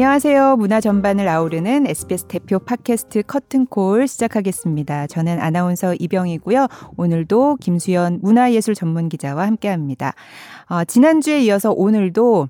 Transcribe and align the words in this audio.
안녕하세요. 0.00 0.56
문화 0.56 0.80
전반을 0.80 1.28
아우르는 1.28 1.86
SBS 1.86 2.24
대표 2.24 2.58
팟캐스트 2.58 3.24
커튼콜 3.24 4.08
시작하겠습니다. 4.08 5.06
저는 5.08 5.38
아나운서 5.38 5.94
이병이고요. 5.98 6.68
오늘도 6.96 7.58
김수연 7.60 8.20
문화예술 8.22 8.74
전문 8.74 9.10
기자와 9.10 9.46
함께합니다. 9.46 10.14
어, 10.70 10.84
지난주에 10.86 11.40
이어서 11.42 11.72
오늘도 11.72 12.48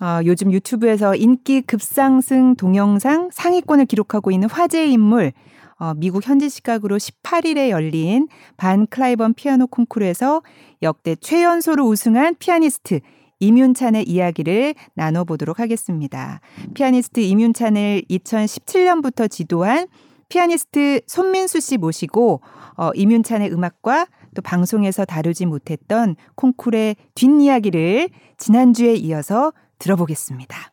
어, 0.00 0.20
요즘 0.26 0.52
유튜브에서 0.52 1.14
인기 1.14 1.62
급상승 1.62 2.54
동영상 2.56 3.30
상위권을 3.32 3.86
기록하고 3.86 4.30
있는 4.30 4.50
화제의 4.50 4.92
인물 4.92 5.32
어, 5.78 5.94
미국 5.96 6.28
현지 6.28 6.50
시각으로 6.50 6.98
18일에 6.98 7.70
열린 7.70 8.28
반 8.58 8.86
클라이번 8.86 9.32
피아노 9.32 9.66
콩쿠르에서 9.68 10.42
역대 10.82 11.16
최연소로 11.16 11.82
우승한 11.86 12.34
피아니스트 12.38 13.00
임윤찬의 13.40 14.04
이야기를 14.08 14.74
나눠보도록 14.94 15.58
하겠습니다. 15.58 16.40
피아니스트 16.74 17.20
임윤찬을 17.20 18.02
2017년부터 18.10 19.30
지도한 19.30 19.88
피아니스트 20.28 21.00
손민수 21.06 21.60
씨 21.60 21.76
모시고 21.76 22.40
어, 22.76 22.90
임윤찬의 22.94 23.52
음악과 23.52 24.06
또 24.34 24.42
방송에서 24.42 25.04
다루지 25.04 25.46
못했던 25.46 26.14
콩쿨의 26.36 26.96
뒷이야기를 27.14 28.10
지난주에 28.38 28.94
이어서 28.94 29.52
들어보겠습니다. 29.78 30.72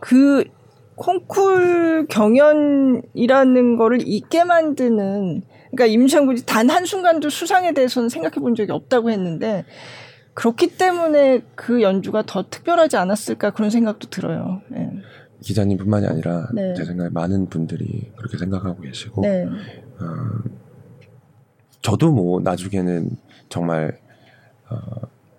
그 0.00 0.44
콩쿨 0.96 2.06
경연이라는 2.08 3.76
거를 3.76 3.98
있게 4.04 4.44
만드는 4.44 5.42
그러니까 5.72 5.86
임시한 5.86 6.26
군이 6.26 6.42
단 6.46 6.70
한순간도 6.70 7.30
수상에 7.30 7.72
대해서는 7.72 8.08
생각해 8.08 8.36
본 8.36 8.54
적이 8.54 8.72
없다고 8.72 9.10
했는데 9.10 9.64
그렇기 10.34 10.76
때문에 10.76 11.42
그 11.54 11.82
연주가 11.82 12.22
더 12.26 12.44
특별하지 12.48 12.96
않았을까 12.96 13.50
그런 13.50 13.70
생각도 13.70 14.08
들어요. 14.10 14.60
네. 14.68 14.90
기자님뿐만이 15.42 16.06
아니라 16.06 16.48
네. 16.54 16.74
제 16.74 16.84
생각에 16.84 17.10
많은 17.10 17.48
분들이 17.48 18.10
그렇게 18.16 18.38
생각하고 18.38 18.80
계시고 18.80 19.22
네. 19.22 19.44
어, 19.44 20.50
저도 21.82 22.12
뭐 22.12 22.40
나중에는 22.40 23.10
정말 23.48 23.98
어, 24.70 24.76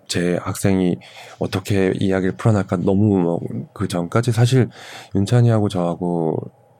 제 0.08 0.36
학생이 0.40 0.96
어떻게 1.38 1.92
이야기를 1.98 2.36
풀어날까 2.36 2.76
너무 2.78 3.18
뭐 3.20 3.40
그 3.74 3.88
전까지 3.88 4.32
사실 4.32 4.68
윤찬이하고 5.14 5.68
저하고 5.68 6.36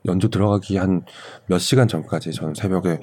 연주 0.06 0.30
들어가기 0.30 0.76
한 0.76 1.02
몇 1.46 1.58
시간 1.58 1.88
전까지 1.88 2.32
저는 2.32 2.54
새벽에 2.54 3.00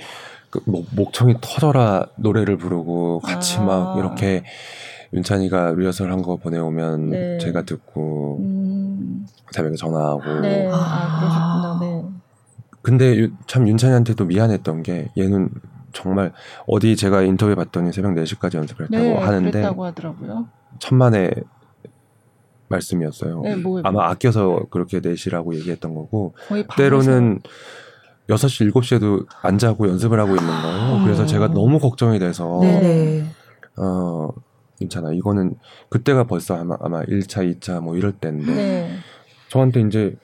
그 0.49 0.61
목, 0.65 0.87
목청이 0.95 1.35
터져라 1.41 2.07
노래를 2.17 2.57
부르고 2.57 3.19
같이 3.19 3.57
아. 3.57 3.63
막 3.63 3.97
이렇게 3.97 4.43
윤찬이가 5.13 5.73
리허설 5.73 6.11
한 6.11 6.21
거 6.23 6.37
보내오면 6.37 7.09
네. 7.09 7.37
제가 7.37 7.63
듣고 7.63 8.37
음. 8.39 9.25
새벽에 9.51 9.75
전화하고 9.75 10.39
네. 10.41 10.69
아, 10.71 11.19
그러셨구나. 11.19 11.79
네. 11.81 12.05
근데 12.81 13.29
참 13.47 13.67
윤찬이한테도 13.67 14.25
미안했던 14.25 14.83
게 14.83 15.09
얘는 15.17 15.49
정말 15.91 16.33
어디 16.67 16.95
제가 16.95 17.21
인터뷰 17.21 17.55
봤더니 17.55 17.93
새벽 17.93 18.13
4시까지 18.15 18.55
연습을 18.55 18.85
했다고 18.85 19.03
네, 19.03 19.13
하는데 19.15 19.51
그랬다고 19.51 19.85
하더라고요. 19.85 20.47
천만의 20.79 21.33
말씀이었어요. 22.69 23.41
네, 23.41 23.55
뭐, 23.55 23.81
아마 23.83 24.09
아껴서 24.09 24.61
그렇게 24.71 24.99
4시라고 25.01 25.53
얘기했던 25.55 25.93
거고 25.93 26.33
때로는 26.75 27.41
6시, 28.29 28.71
7시에도 28.73 29.27
안 29.43 29.57
자고 29.57 29.87
연습을 29.87 30.19
하고 30.19 30.31
있는 30.35 30.47
거예요. 30.47 31.03
그래서 31.03 31.25
제가 31.25 31.49
너무 31.49 31.77
걱정이 31.79 32.17
돼서 32.19 32.59
네. 32.61 33.23
어 33.77 34.29
괜찮아. 34.83 35.13
이거는 35.13 35.55
그때가 35.89 36.25
벌써 36.25 36.55
아마 36.55 36.77
아마 36.81 37.01
1차, 37.03 37.59
2차 37.59 37.81
뭐 37.81 37.95
이럴 37.95 38.11
때인데 38.11 38.53
네. 38.53 38.89
저한테 39.49 39.81
이제 39.81 40.15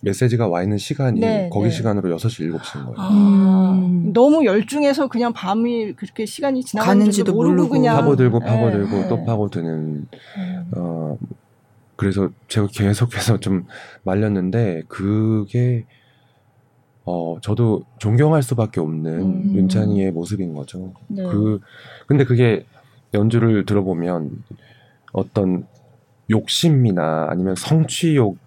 메시지가 0.00 0.48
와 0.48 0.62
있는 0.62 0.78
시간이 0.78 1.20
네, 1.20 1.48
거기 1.52 1.66
네. 1.66 1.70
시간으로 1.70 2.16
6시, 2.16 2.50
7시인 2.50 2.84
거예요. 2.86 2.94
아, 2.96 3.72
음. 3.78 4.12
너무 4.12 4.44
열중해서 4.44 5.08
그냥 5.08 5.32
밤이 5.32 5.92
그렇게 5.92 6.26
시간이 6.26 6.64
지나가는지도 6.64 7.32
모르고, 7.32 7.54
모르고 7.54 7.68
그냥 7.70 7.96
파고들고 7.98 8.38
네. 8.40 8.46
파고들고 8.46 8.96
네. 8.96 9.08
또 9.08 9.24
파고드는 9.24 10.08
네. 10.10 10.64
어 10.76 11.16
그래서 11.94 12.30
제가 12.48 12.66
계속해서 12.66 13.38
좀 13.38 13.66
말렸는데 14.02 14.82
그게 14.88 15.84
어 17.04 17.36
저도 17.40 17.84
존경할 17.98 18.42
수밖에 18.42 18.80
없는 18.80 19.20
음. 19.20 19.54
윤찬이의 19.54 20.10
모습인 20.10 20.52
거죠. 20.54 20.92
네. 21.06 21.22
그 21.22 21.60
근데 22.08 22.24
그게 22.24 22.66
연주를 23.14 23.64
들어보면 23.66 24.30
어떤 25.12 25.66
욕심이나 26.30 27.26
아니면 27.30 27.54
성취욕 27.54 28.38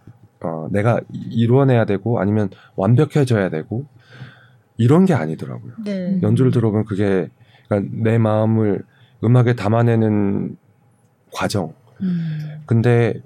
어, 0.42 0.68
내가 0.72 1.00
이루어내야 1.12 1.86
되고 1.86 2.20
아니면 2.20 2.50
완벽해져야 2.76 3.50
되고 3.50 3.86
이런 4.78 5.06
게 5.06 5.14
아니더라고요. 5.14 5.74
네. 5.86 6.20
연주를 6.22 6.52
들어보면 6.52 6.86
그게 6.86 7.30
그러니까 7.68 7.92
내 7.94 8.18
마음을 8.18 8.84
음악에 9.24 9.56
담아내는 9.56 10.58
과정. 11.32 11.74
음. 12.02 12.62
근데 12.66 13.22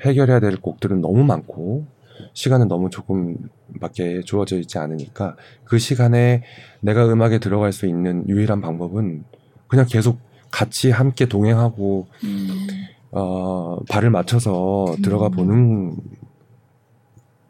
해결해야 0.00 0.40
될 0.40 0.56
곡들은 0.56 1.00
너무 1.00 1.24
많고 1.24 1.86
시간은 2.32 2.68
너무 2.68 2.90
조금밖에 2.90 4.22
주어져 4.22 4.58
있지 4.58 4.78
않으니까 4.78 5.36
그 5.64 5.78
시간에 5.78 6.42
내가 6.80 7.06
음악에 7.12 7.38
들어갈 7.38 7.72
수 7.72 7.86
있는 7.86 8.28
유일한 8.28 8.60
방법은 8.60 9.24
그냥 9.68 9.86
계속 9.88 10.18
같이 10.54 10.92
함께 10.92 11.26
동행하고 11.26 12.06
음. 12.22 12.48
어, 13.10 13.80
발을 13.88 14.10
맞춰서 14.10 14.94
들어가 15.02 15.26
음. 15.26 15.30
보는 15.32 15.96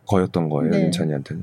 거였던 0.06 0.48
거예요 0.48 0.70
네. 0.70 0.84
윤찬이한테는 0.84 1.42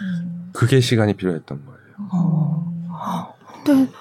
음. 0.00 0.50
그게 0.54 0.80
시간이 0.80 1.12
필요했던 1.14 1.62
거예요. 1.66 2.08
어. 2.12 3.34
근데 3.64 3.92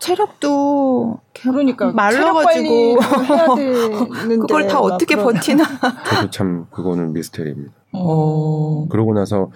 체력도 0.00 1.20
그러니까 1.32 1.92
말라가지고 1.92 2.98
그걸 4.40 4.66
다 4.66 4.80
어떻게 4.80 5.14
그런... 5.14 5.34
버티나? 5.34 5.64
저도 6.06 6.30
참 6.30 6.66
그거는 6.72 7.12
미스테리입니다. 7.12 7.72
어. 7.92 8.88
그러고 8.88 9.14
나서 9.14 9.52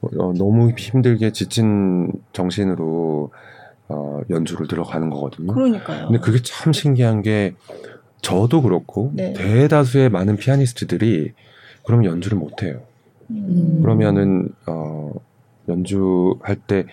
어, 0.00 0.32
너무 0.32 0.70
힘들게 0.70 1.32
지친 1.32 2.10
정신으로 2.32 3.30
어, 3.94 4.20
연주를 4.30 4.66
들어가는 4.66 5.08
거거든요. 5.10 5.52
그러니까요. 5.52 6.06
근데 6.06 6.18
그게 6.18 6.40
참 6.42 6.72
신기한 6.72 7.22
게 7.22 7.54
저도 8.22 8.62
그렇고 8.62 9.12
네. 9.14 9.32
대다수의 9.34 10.08
많은 10.08 10.36
피아니스트들이 10.36 11.32
그럼 11.86 12.04
연주를 12.04 12.38
못 12.38 12.62
해요. 12.62 12.80
음. 13.30 13.80
그러면은 13.82 14.48
어 14.66 15.12
연주할 15.68 16.56
때 16.66 16.86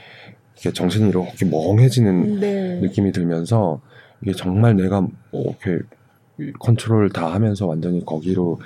이렇게 0.56 0.74
정신이 0.74 1.10
이렇게 1.10 1.46
멍해지는 1.46 2.40
네. 2.40 2.80
느낌이 2.82 3.12
들면서 3.12 3.82
이게 4.22 4.34
정말 4.34 4.76
내가 4.76 5.02
뭐 5.32 5.56
이렇게 5.66 5.84
컨트롤 6.60 7.10
다 7.10 7.34
하면서 7.34 7.66
완전히 7.66 8.06
거기로 8.06 8.60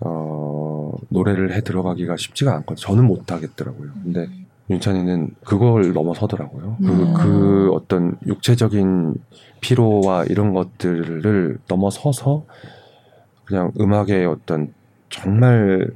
어 0.00 0.92
노래를 1.08 1.54
해 1.54 1.60
들어가기가 1.60 2.16
쉽지가 2.16 2.54
않거든요. 2.56 2.76
저는 2.76 3.04
못 3.06 3.30
하겠더라고요. 3.30 3.90
근데 4.02 4.20
음. 4.20 4.46
윤찬이는 4.70 5.34
그걸 5.44 5.92
넘어서더라고요. 5.92 6.76
그, 6.78 6.86
음. 6.86 7.14
그 7.14 7.70
어떤 7.72 8.16
육체적인 8.26 9.14
피로와 9.60 10.24
이런 10.24 10.52
것들을 10.52 11.58
넘어서서 11.68 12.44
그냥 13.44 13.72
음악의 13.80 14.26
어떤 14.26 14.74
정말 15.08 15.90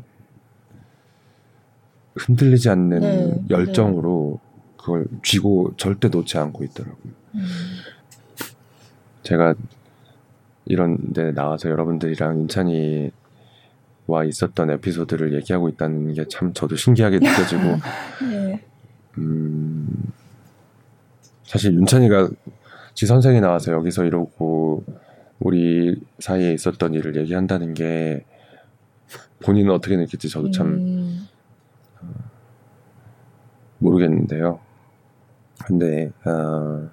흔들리지 2.16 2.70
않는 2.70 3.00
네, 3.00 3.44
열정으로 3.50 4.40
네. 4.42 4.52
그걸 4.78 5.06
쥐고 5.22 5.74
절대 5.76 6.08
놓지 6.08 6.38
않고 6.38 6.64
있더라고요. 6.64 7.12
음. 7.34 7.44
제가 9.22 9.54
이런 10.64 11.12
데 11.12 11.32
나와서 11.32 11.68
여러분들이랑 11.68 12.40
윤찬이 12.40 13.10
와 14.06 14.24
있었던 14.24 14.70
에피소드를 14.70 15.34
얘기하고 15.34 15.68
있다는 15.68 16.12
게 16.14 16.24
참 16.28 16.52
저도 16.52 16.76
신기하게 16.76 17.18
느껴지고 17.18 17.62
네. 18.30 18.64
음, 19.18 19.86
사실 21.44 21.74
윤찬이가 21.74 22.30
지 22.94 23.06
선생이 23.06 23.40
나와서 23.40 23.72
여기서 23.72 24.04
이러고 24.04 24.84
우리 25.38 26.00
사이에 26.18 26.52
있었던 26.52 26.94
일을 26.94 27.16
얘기한다는 27.16 27.74
게 27.74 28.24
본인은 29.44 29.72
어떻게 29.72 29.96
느낄지 29.96 30.28
저도 30.28 30.50
참 30.50 30.66
음. 30.68 31.28
어, 32.00 32.06
모르겠는데요. 33.78 34.60
근데 35.64 36.10
어, 36.24 36.88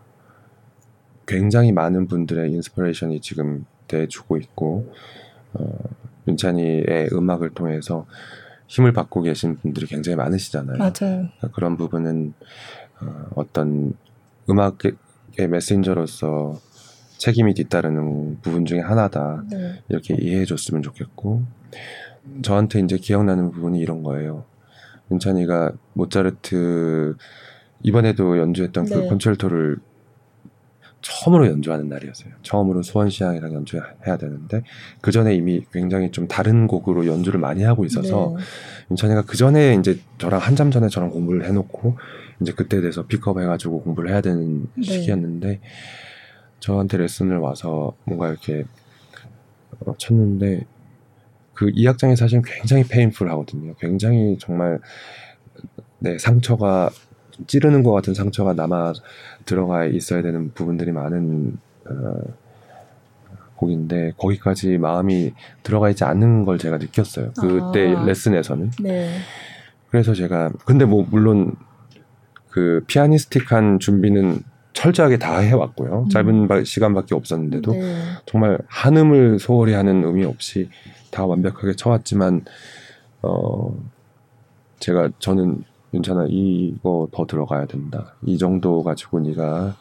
굉장히 1.28 1.72
많은 1.72 2.08
분들의 2.08 2.52
inspiration이 2.52 3.22
지금 3.22 3.66
돼주고 3.88 4.38
있고 4.38 4.92
어, 5.54 5.68
윤찬이의 6.30 7.10
음악을 7.14 7.52
통해서 7.52 8.06
힘을 8.68 8.94
받고 8.94 9.24
계신 9.24 9.56
분들이 9.58 9.88
굉장히 9.88 10.16
많으시잖아요. 10.16 10.78
맞아요. 10.78 10.92
그러니까 11.02 11.50
그런 11.54 11.76
부분은 11.76 12.34
어, 13.02 13.26
어떤 13.36 13.94
음악의 14.50 15.48
메신저로서 15.50 16.60
책임이 17.18 17.54
뒤따르는 17.56 18.40
부분 18.42 18.66
중에 18.66 18.80
하나다. 18.80 19.44
네. 19.50 19.82
이렇게 19.90 20.16
이해해 20.16 20.46
줬으면 20.46 20.82
좋겠고 20.84 21.44
저한테 22.42 22.80
이제 22.80 22.98
기억나는 22.98 23.52
부분이 23.52 23.80
이런 23.80 24.04
거예요. 24.04 24.46
윤찬이가 25.12 25.74
모차르트 25.94 27.16
이번에도 27.82 28.38
연주했던 28.38 28.86
그 28.86 28.94
네. 28.94 29.08
콘체르토를 29.08 29.78
처음으로 31.02 31.48
연주하는 31.48 31.88
날이었어요. 31.90 32.34
처음으로 32.44 32.82
수원시향이랑 32.84 33.54
연주해야 33.54 34.18
되는데 34.20 34.64
그 35.02 35.12
전에 35.12 35.34
이미 35.36 35.64
굉장히 35.72 36.12
좀 36.12 36.28
다른 36.28 36.68
곡으로 36.68 37.06
연주를 37.06 37.40
많이 37.40 37.64
하고 37.64 37.86
있어서 37.86 38.36
네. 38.38 38.44
윤찬이가 38.92 39.24
그 39.24 39.38
전에 39.38 39.76
이제 39.76 40.00
저랑 40.18 40.42
한참 40.42 40.72
전에 40.72 40.90
저랑 40.90 41.12
공부를 41.12 41.46
해놓고 41.46 41.98
이제 42.42 42.52
그때 42.52 42.82
돼서 42.82 43.06
픽업 43.06 43.40
해가지고 43.40 43.82
공부를 43.84 44.12
해야 44.12 44.22
되는 44.22 44.68
네. 44.76 44.84
시기였는데 44.84 45.60
저한테 46.60 46.98
레슨을 46.98 47.38
와서 47.38 47.96
뭔가 48.06 48.30
이렇게 48.30 48.66
어, 49.86 49.94
쳤는데 49.98 50.66
그 51.60 51.70
이 51.74 51.86
악장이 51.88 52.16
사실 52.16 52.42
굉장히 52.42 52.84
painful 52.84 53.30
하거든요. 53.32 53.74
굉장히 53.80 54.38
정말 54.40 54.80
내 56.00 56.18
상처가 56.18 56.90
찌르는 57.48 57.84
것 57.84 57.92
같은 57.92 58.14
상처가 58.14 58.54
남아 58.54 58.94
들어가 59.46 59.86
있어야 59.86 60.22
되는 60.22 60.52
부분들이 60.54 60.92
많은 60.92 61.58
어, 61.90 62.14
곡인데 63.56 64.14
거기까지 64.18 64.78
마음이 64.78 65.34
들어가 65.64 65.90
있지 65.90 66.04
않는 66.04 66.46
걸 66.46 66.58
제가 66.58 66.78
느꼈어요. 66.78 67.32
그때 67.40 67.94
아. 67.94 68.06
레슨에서는. 68.06 68.72
네. 68.82 69.18
그래서 69.90 70.14
제가 70.14 70.52
근데 70.66 70.86
뭐 70.86 71.06
물론 71.10 71.56
그 72.50 72.84
피아니스틱한 72.88 73.80
준비는 73.80 74.40
철저하게 74.74 75.18
다 75.18 75.40
해왔고요. 75.40 76.04
음. 76.04 76.10
짧은 76.10 76.48
바- 76.48 76.64
시간밖에 76.64 77.16
없었는데도 77.16 77.74
네. 77.74 78.04
정말 78.26 78.60
한음을 78.68 79.40
소홀히 79.40 79.74
하는 79.74 80.04
의미 80.06 80.24
없이 80.24 80.70
다 81.12 81.26
완벽하게 81.26 81.76
쳐왔지만 81.76 82.46
어 83.24 83.76
제가 84.80 85.10
저는 85.20 85.64
윤찬아 85.94 86.28
이거 86.30 87.08
더 87.12 87.26
들어가야 87.26 87.66
된다. 87.66 88.16
이 88.24 88.38
정도 88.38 88.84
가지고 88.84 89.20
네가 89.20 89.76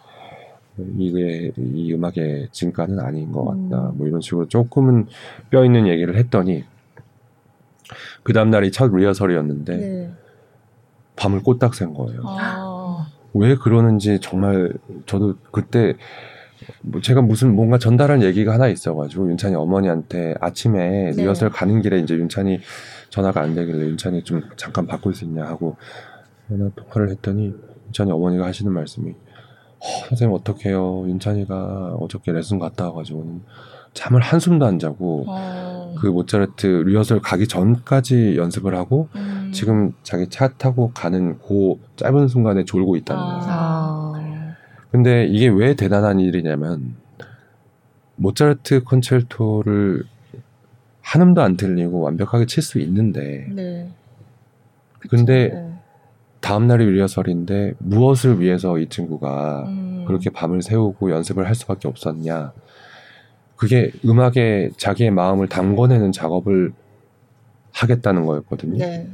이게 0.96 1.52
이 1.56 1.92
음악의 1.92 2.48
진가는 2.52 2.98
아닌 3.00 3.32
것 3.32 3.44
같다. 3.44 3.90
음. 3.90 3.98
뭐 3.98 4.06
이런 4.06 4.20
식으로 4.20 4.46
조금은 4.48 5.06
뼈 5.50 5.64
있는 5.64 5.86
얘기를 5.86 6.16
했더니 6.16 6.64
그 8.22 8.32
다음 8.32 8.50
날이 8.50 8.70
첫 8.70 8.94
리허설이었는데 8.94 9.76
네. 9.76 10.12
밤을 11.16 11.42
꼬딱 11.42 11.74
샌 11.74 11.94
거예요. 11.94 12.22
아. 12.24 13.08
왜 13.34 13.56
그러는지 13.56 14.18
정말 14.20 14.72
저도 15.06 15.34
그때 15.50 15.94
뭐 16.82 17.00
제가 17.00 17.22
무슨 17.22 17.54
뭔가 17.54 17.78
전달할 17.78 18.22
얘기가 18.22 18.52
하나 18.52 18.68
있어가지고 18.68 19.30
윤찬이 19.30 19.54
어머니한테 19.54 20.34
아침에 20.40 21.12
네. 21.12 21.22
리허설 21.22 21.50
가는 21.50 21.80
길에 21.82 21.98
이제 21.98 22.14
윤찬이 22.14 22.60
전화가 23.10 23.40
안 23.40 23.54
되길래 23.54 23.86
윤찬이 23.86 24.24
좀 24.24 24.42
잠깐 24.56 24.86
바꿀 24.86 25.14
수 25.14 25.24
있냐 25.24 25.44
하고 25.44 25.76
전화 26.48 26.70
통화를 26.70 27.10
했더니 27.10 27.54
윤찬이 27.86 28.10
어머니가 28.12 28.46
하시는 28.46 28.72
말씀이 28.72 29.10
어, 29.10 29.86
선생님 30.08 30.34
어떡해요 30.36 31.08
윤찬이가 31.08 31.96
어저께 32.00 32.32
레슨 32.32 32.58
갔다 32.58 32.88
와가지고 32.88 33.40
잠을 33.94 34.20
한숨도 34.20 34.66
안 34.66 34.78
자고 34.78 35.24
아. 35.28 35.94
그 35.98 36.06
모차르트 36.06 36.66
리허설 36.66 37.20
가기 37.20 37.48
전까지 37.48 38.36
연습을 38.36 38.74
하고 38.74 39.08
음. 39.16 39.50
지금 39.52 39.92
자기 40.02 40.28
차 40.28 40.48
타고 40.48 40.92
가는 40.92 41.38
그 41.38 41.74
짧은 41.96 42.28
순간에 42.28 42.64
졸고 42.64 42.96
있다는 42.96 43.22
거예요. 43.22 43.42
아. 43.46 44.12
근데 44.90 45.26
이게 45.26 45.48
왜 45.48 45.74
대단한 45.74 46.18
일이냐면 46.20 46.96
모차르트 48.16 48.84
콘체르토를 48.84 50.04
한 51.08 51.22
음도 51.22 51.40
안 51.40 51.56
틀리고 51.56 52.00
완벽하게 52.00 52.44
칠 52.44 52.62
수 52.62 52.78
있는데 52.80 53.46
네. 53.50 53.88
근데 55.08 55.48
네. 55.48 55.72
다음 56.40 56.66
날이 56.66 56.84
리허설인데 56.84 57.74
무엇을 57.78 58.40
위해서 58.40 58.78
이 58.78 58.88
친구가 58.90 59.64
음. 59.68 60.04
그렇게 60.06 60.28
밤을 60.28 60.60
새우고 60.60 61.10
연습을 61.10 61.46
할 61.46 61.54
수밖에 61.54 61.88
없었냐 61.88 62.52
그게 63.56 63.90
음악에 64.04 64.70
자기의 64.76 65.10
마음을 65.10 65.48
담궈내는 65.48 66.12
작업을 66.12 66.72
하겠다는 67.72 68.26
거였거든요. 68.26 68.76
네. 68.76 69.08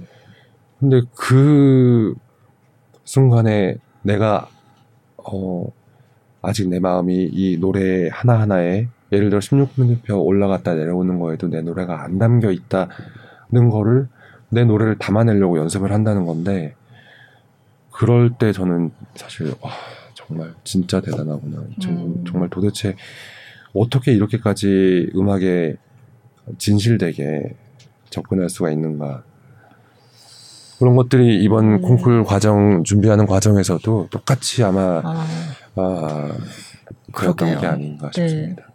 근데 0.81 1.01
그 1.15 2.15
순간에 3.05 3.77
내가 4.03 4.49
어 5.17 5.65
아직 6.43 6.69
내 6.69 6.81
마음이 6.81 7.31
이 7.33 7.57
노래 7.59 8.09
하나하나에 8.11 8.89
예를 9.15 9.31
들어 9.31 9.41
16분표 9.41 10.25
올라갔다 10.25 10.75
내려오는 10.75 11.19
거에도 11.19 11.49
내 11.49 11.63
노래가 11.63 12.03
안 12.03 12.19
담겨 12.19 12.51
있다는 12.51 13.71
거를 13.71 14.09
내 14.51 14.65
노래를 14.65 14.99
담아내려고 14.99 15.59
연습을 15.59 15.93
한다는 15.93 16.27
건데 16.27 16.75
그럴 17.91 18.31
때 18.39 18.53
저는 18.53 18.91
사실 19.15 19.53
와 19.61 19.71
정말 20.15 20.53
진짜 20.65 21.01
대단하구나 21.01 21.59
음. 21.59 22.25
정말 22.27 22.49
도대체 22.51 22.97
어떻게 23.73 24.13
이렇게까지 24.13 25.11
음악에 25.15 25.77
진실되게 26.59 27.57
접근할 28.11 28.49
수가 28.49 28.71
있는가 28.71 29.23
그런 30.79 30.97
것들이 30.97 31.43
이번 31.43 31.65
음. 31.65 31.83
콩쿨 31.83 32.25
과정 32.25 32.83
준비하는 32.85 33.27
과정에서도 33.27 34.09
똑같이 34.11 34.63
아마 34.63 35.01
아. 35.05 35.27
아, 35.77 36.33
그랬던. 37.13 37.61
게 37.61 37.67
아닌가 37.67 38.11
네. 38.11 38.29
싶습니다. 38.29 38.74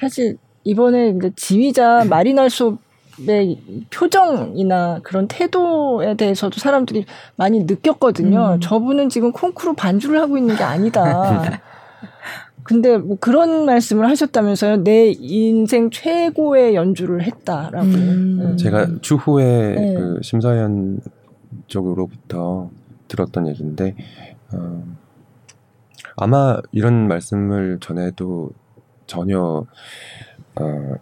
사실 0.00 0.36
이번에 0.64 1.10
이제 1.10 1.30
지휘자 1.36 2.04
마리날 2.08 2.50
수업의 2.50 3.60
표정이나 3.90 5.00
그런 5.02 5.28
태도에 5.28 6.14
대해서도 6.16 6.58
사람들이 6.58 7.04
많이 7.36 7.64
느꼈거든요. 7.64 8.54
음. 8.54 8.60
저분은 8.60 9.08
지금 9.08 9.32
콩쿠르 9.32 9.74
반주를 9.74 10.20
하고 10.20 10.38
있는 10.38 10.56
게 10.56 10.64
아니다. 10.64 11.60
근데 12.62 12.98
뭐 12.98 13.16
그런 13.18 13.64
말씀을 13.64 14.08
하셨다면서요. 14.08 14.84
내 14.84 15.10
인생 15.10 15.90
최고의 15.90 16.74
연주를 16.74 17.22
했다라고. 17.22 17.86
음. 17.86 18.38
음. 18.40 18.56
제가 18.56 18.86
추후에 19.00 19.74
네. 19.74 19.94
그 19.94 20.20
심사위원 20.22 21.00
쪽으로부터 21.66 22.70
들었던 23.08 23.48
얘기인데 23.48 23.96
어, 24.52 24.84
아마 26.16 26.58
이런 26.70 27.08
말씀을 27.08 27.78
전에도 27.80 28.50
전혀 29.10 29.66
어, 30.54 30.94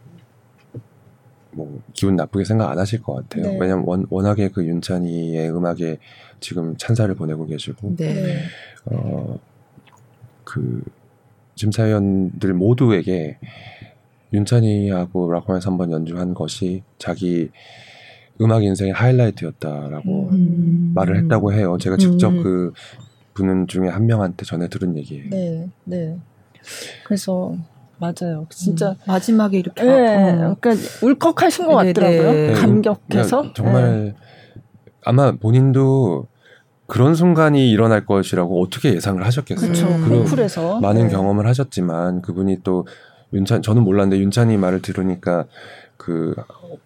뭐 1.51 1.83
기분 1.93 2.17
나쁘게 2.17 2.45
생각 2.45 2.71
안 2.71 2.79
하실 2.79 3.03
것 3.03 3.15
같아요. 3.15 3.53
네. 3.53 3.59
왜냐면 3.61 3.85
원, 3.87 4.07
워낙에 4.09 4.49
그 4.49 4.65
윤찬이의 4.65 5.51
음악에 5.55 5.99
지금 6.41 6.75
찬사를 6.79 7.15
보내고 7.15 7.45
계시고 7.47 7.97
네. 7.97 8.15
네. 8.15 8.43
어, 8.87 9.39
그 10.45 10.83
심사위원들 11.57 12.55
모두에게 12.55 13.37
윤찬이하고 14.33 15.31
라코에서 15.31 15.71
한번 15.71 15.93
연주한 15.93 16.33
것이 16.33 16.83
자기 16.97 17.51
음악 18.41 18.65
인생의 18.65 18.95
하이라이트였다라고 18.95 20.31
음. 20.31 20.93
말을 20.95 21.19
했다고 21.25 21.53
해요. 21.53 21.77
제가 21.79 21.99
직접 21.99 22.31
음. 22.31 22.73
그분 23.35 23.67
중에 23.67 23.89
한 23.89 24.07
명한테 24.07 24.47
전해 24.47 24.69
들은 24.69 24.97
얘기예요. 24.97 25.29
네. 25.31 25.69
네. 25.85 26.17
그래서 27.05 27.57
맞아요. 27.99 28.47
진짜 28.51 28.91
음, 28.91 28.97
마지막에 29.07 29.59
이렇게 29.59 29.83
네, 29.83 30.33
어. 30.43 30.57
그러니까 30.61 30.89
울컥하신 31.03 31.67
것 31.67 31.83
네, 31.83 31.93
같더라고요. 31.93 32.33
네. 32.33 32.53
감격해서. 32.53 33.37
그러니까 33.39 33.55
정말 33.55 34.15
아마 35.05 35.33
본인도 35.33 36.27
그런 36.87 37.15
순간이 37.15 37.71
일어날 37.71 38.07
것이라고 38.07 38.63
어떻게 38.63 38.95
예상을 38.95 39.25
하셨겠어요. 39.25 39.73
그렇죠. 39.73 39.87
음. 39.89 40.09
콩쿨에서 40.09 40.81
많은 40.81 41.09
네. 41.09 41.13
경험을 41.13 41.47
하셨지만 41.47 42.23
그분이 42.23 42.59
또 42.65 42.87
윤찬 43.33 43.63
저는 43.63 43.83
몰랐는데 43.83 44.23
윤찬이 44.23 44.57
말을 44.57 44.81
들으니까 44.81 45.45
그 45.97 46.35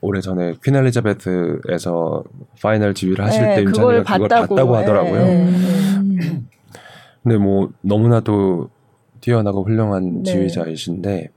오래 0.00 0.20
전에 0.20 0.54
퀸 0.64 0.74
엘리자베스에서 0.74 2.24
파이널 2.60 2.94
지휘를 2.94 3.24
하실 3.24 3.42
네, 3.42 3.56
때 3.56 3.62
윤찬이가 3.62 4.02
그걸 4.02 4.28
봤다고, 4.28 4.76
하더라고요. 4.76 5.24
네. 5.24 5.46
음. 5.46 6.48
근데 7.22 7.36
뭐 7.36 7.70
너무나도 7.82 8.70
뛰어나고 9.22 9.64
훌륭한 9.64 10.22
네. 10.24 10.30
지휘자이신데 10.30 11.30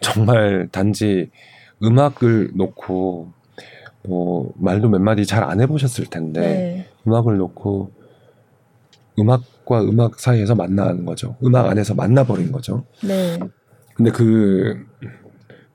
정말 0.00 0.68
단지 0.72 1.30
음악을 1.82 2.52
놓고 2.54 3.32
뭐 4.08 4.52
말도 4.56 4.88
몇 4.88 4.98
마디 5.00 5.24
잘 5.26 5.44
안 5.44 5.60
해보셨을 5.60 6.06
텐데 6.06 6.40
네. 6.40 6.86
음악을 7.06 7.36
놓고 7.36 7.92
음악과 9.18 9.82
음악 9.82 10.18
사이에서 10.18 10.54
만나는 10.54 11.04
거죠. 11.04 11.36
음악 11.44 11.66
안에서 11.66 11.94
만나버린 11.94 12.50
거죠. 12.52 12.84
네. 13.06 13.38
근데 13.94 14.10
그 14.10 14.86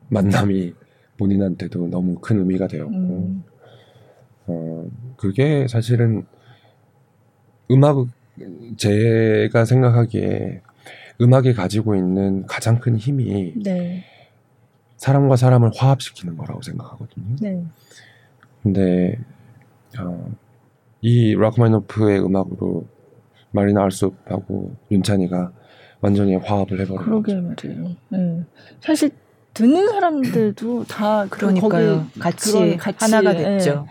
만남이 0.10 0.74
본인한테도 1.18 1.88
너무 1.88 2.16
큰 2.20 2.40
의미가 2.40 2.68
되었고, 2.68 2.94
음. 2.94 3.44
어, 4.48 4.88
그게 5.18 5.68
사실은 5.68 6.26
음악, 7.70 8.08
제가 8.78 9.66
생각하기에 9.66 10.62
음악이 11.22 11.54
가지고 11.54 11.96
있는 11.96 12.46
가장 12.48 12.80
큰 12.80 12.98
힘이 12.98 13.54
네. 13.64 14.04
사람과 14.98 15.36
사람을 15.36 15.72
화합시키는 15.76 16.38
거라고 16.38 16.62
생각하거든요. 16.62 17.36
네. 17.42 17.64
근데 18.62 19.18
어, 20.00 20.32
이 21.02 21.36
라크마니노프의 21.36 22.24
음악으로 22.24 22.86
마리나 23.52 23.84
알숲하고 23.84 24.76
윤찬이가 24.92 25.52
완전히 26.02 26.36
화합을 26.36 26.80
해버린 26.82 26.98
그러게 27.04 27.36
거죠. 27.42 27.68
말이에요. 27.68 27.96
네. 28.10 28.44
사실 28.82 29.12
듣는 29.54 29.88
사람들도 29.90 30.86
다 30.86 31.26
그- 31.30 31.38
그러니까요. 31.40 31.98
거기 32.08 32.20
같이, 32.20 32.52
그런 32.54 32.78
같이, 32.78 32.98
하나가 33.06 33.38
예. 33.40 33.44
됐죠. 33.44 33.86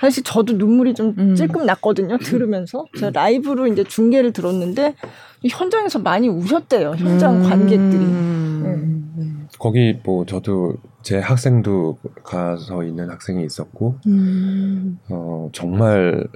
사실 0.00 0.22
저도 0.22 0.54
눈물이 0.54 0.94
좀 0.94 1.14
음. 1.18 1.34
찔끔 1.34 1.66
났거든요. 1.66 2.18
들으면서 2.18 2.86
제가 2.96 3.10
라이브로 3.10 3.66
이제 3.66 3.82
중계를 3.84 4.32
들었는데 4.32 4.94
이 5.42 5.48
현장에서 5.48 5.98
많이 5.98 6.28
우셨대요. 6.28 6.94
현장 6.96 7.42
관객들이. 7.42 8.04
음. 8.04 9.48
거기 9.58 9.98
뭐 10.04 10.24
저도 10.24 10.76
제 11.02 11.18
학생도 11.18 11.98
가서 12.22 12.84
있는 12.84 13.10
학생이 13.10 13.44
있었고 13.44 13.96
음. 14.06 14.98
어, 15.08 15.48
정말 15.52 16.26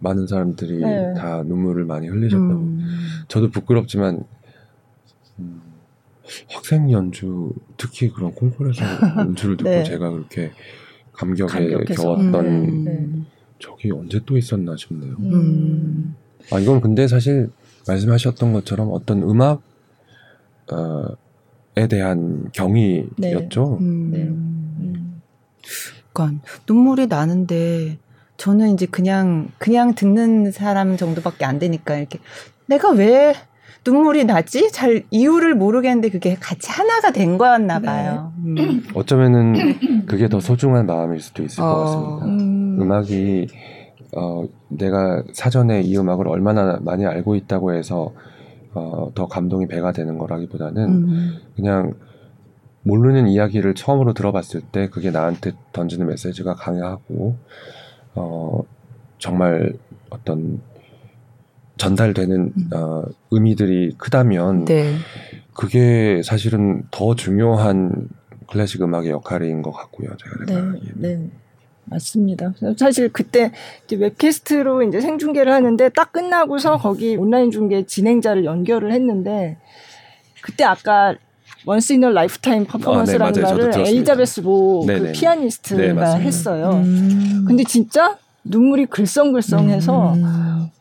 많은 0.00 0.26
사람들이 0.26 0.80
네. 0.80 1.14
다 1.14 1.42
눈물을 1.44 1.84
많이 1.84 2.08
흘리셨다고. 2.08 2.52
음. 2.54 2.80
저도 3.28 3.50
부끄럽지만 3.50 4.24
음, 5.38 5.62
학생 6.50 6.90
연주 6.90 7.52
특히 7.76 8.10
그런 8.10 8.32
콩쿠르에서 8.32 8.84
연주를 9.18 9.56
듣고 9.56 9.70
네. 9.70 9.84
제가 9.84 10.10
그렇게 10.10 10.50
감격에 11.16 11.52
감격해서. 11.52 12.02
겨웠던 12.02 12.46
음. 12.46 12.84
네. 12.84 13.06
적이 13.58 13.92
언제 13.92 14.20
또 14.26 14.36
있었나 14.36 14.76
싶네요. 14.76 15.16
음. 15.18 16.14
아 16.52 16.58
이건 16.58 16.80
근데 16.80 17.08
사실 17.08 17.50
말씀하셨던 17.88 18.52
것처럼 18.52 18.90
어떤 18.92 19.22
음악 19.22 19.62
어에 20.70 21.86
대한 21.88 22.50
경의였죠. 22.52 23.78
음. 23.80 24.10
네. 24.10 24.22
음. 24.24 25.22
그러니까 26.12 26.42
눈물이 26.68 27.06
나는데 27.06 27.98
저는 28.36 28.74
이제 28.74 28.86
그냥 28.86 29.48
그냥 29.58 29.94
듣는 29.94 30.50
사람 30.52 30.96
정도밖에 30.96 31.44
안 31.44 31.58
되니까 31.58 31.96
이렇게 31.96 32.18
내가 32.66 32.90
왜 32.90 33.34
눈물이 33.86 34.24
나지? 34.24 34.70
잘 34.72 35.04
이유를 35.10 35.54
모르겠는데 35.54 36.10
그게 36.10 36.34
같이 36.34 36.70
하나가 36.70 37.12
된 37.12 37.38
거였나 37.38 37.78
네. 37.78 37.86
봐요. 37.86 38.32
음. 38.44 38.82
어쩌면은 38.94 40.04
그게 40.06 40.28
더 40.28 40.40
소중한 40.40 40.86
마음일 40.86 41.20
수도 41.20 41.44
있을 41.44 41.62
것 41.62 41.70
어. 41.70 41.84
같습니다. 41.84 42.26
음. 42.26 42.82
음악이 42.82 43.46
어, 44.16 44.44
내가 44.68 45.22
사전에 45.32 45.82
이 45.82 45.96
음악을 45.96 46.26
얼마나 46.28 46.78
많이 46.80 47.06
알고 47.06 47.36
있다고 47.36 47.74
해서 47.74 48.12
어, 48.74 49.10
더 49.14 49.26
감동이 49.26 49.66
배가 49.66 49.92
되는 49.92 50.18
거라기보다는 50.18 50.84
음. 50.84 51.36
그냥 51.54 51.94
모르는 52.82 53.26
이야기를 53.28 53.74
처음으로 53.74 54.12
들어봤을 54.12 54.60
때 54.60 54.88
그게 54.88 55.10
나한테 55.10 55.52
던지는 55.72 56.06
메시지가 56.06 56.54
강하고 56.54 57.36
어, 58.14 58.60
정말 59.18 59.72
어떤 60.10 60.60
전달되는 61.78 62.52
음. 62.56 62.70
어, 62.74 63.02
의미들이 63.30 63.94
크다면 63.98 64.64
네. 64.64 64.94
그게 65.52 66.22
사실은 66.24 66.84
더 66.90 67.14
중요한 67.14 68.08
클래식 68.48 68.82
음악의 68.82 69.10
역할인 69.10 69.62
것 69.62 69.72
같고요. 69.72 70.08
제가 70.16 70.44
네, 70.46 70.54
생각하기에는. 70.54 70.94
네. 71.00 71.30
맞습니다. 71.88 72.52
사실 72.76 73.08
그때 73.12 73.52
이제 73.84 73.94
웹캐스트로 73.96 74.82
이제 74.82 75.00
생중계를 75.00 75.52
하는데 75.52 75.88
딱 75.90 76.12
끝나고서 76.12 76.78
거기 76.78 77.16
온라인 77.16 77.52
중계 77.52 77.86
진행자를 77.86 78.44
연결을 78.44 78.92
했는데 78.92 79.56
그때 80.42 80.64
아까 80.64 81.14
once 81.64 81.92
in 81.92 82.10
a 82.10 82.16
lifetime 82.16 82.64
performance라는 82.64 83.26
아, 83.26 83.32
네, 83.32 83.40
말을. 83.40 83.86
엘리자베스 83.86 84.42
보그. 84.42 85.12
피아니스트가 85.12 86.18
네. 86.18 86.24
했어요. 86.24 86.70
음. 86.74 87.44
근데 87.46 87.62
진짜 87.64 88.16
눈물이 88.44 88.86
글썽글썽해서 88.86 90.14
음. 90.14 90.22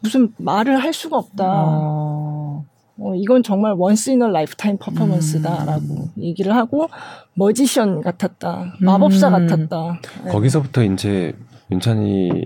무슨 0.02 0.34
말을 0.38 0.78
할 0.82 0.94
수가 0.94 1.18
없다. 1.18 1.44
어. 1.48 2.66
어, 2.98 3.14
이건 3.16 3.44
정말 3.44 3.74
once 3.78 4.12
in 4.12 4.28
a 4.30 4.35
lifetime 4.35 4.78
performance다라고 4.78 5.82
음. 5.82 6.08
얘기를 6.18 6.56
하고 6.56 6.88
magician 7.34 8.02
같았다. 8.02 8.76
마법사 8.80 9.28
음. 9.30 9.48
같았다. 9.48 10.00
네. 10.24 10.32
거기서부터 10.32 10.84
이제 10.84 11.34
윤찬이 11.72 12.46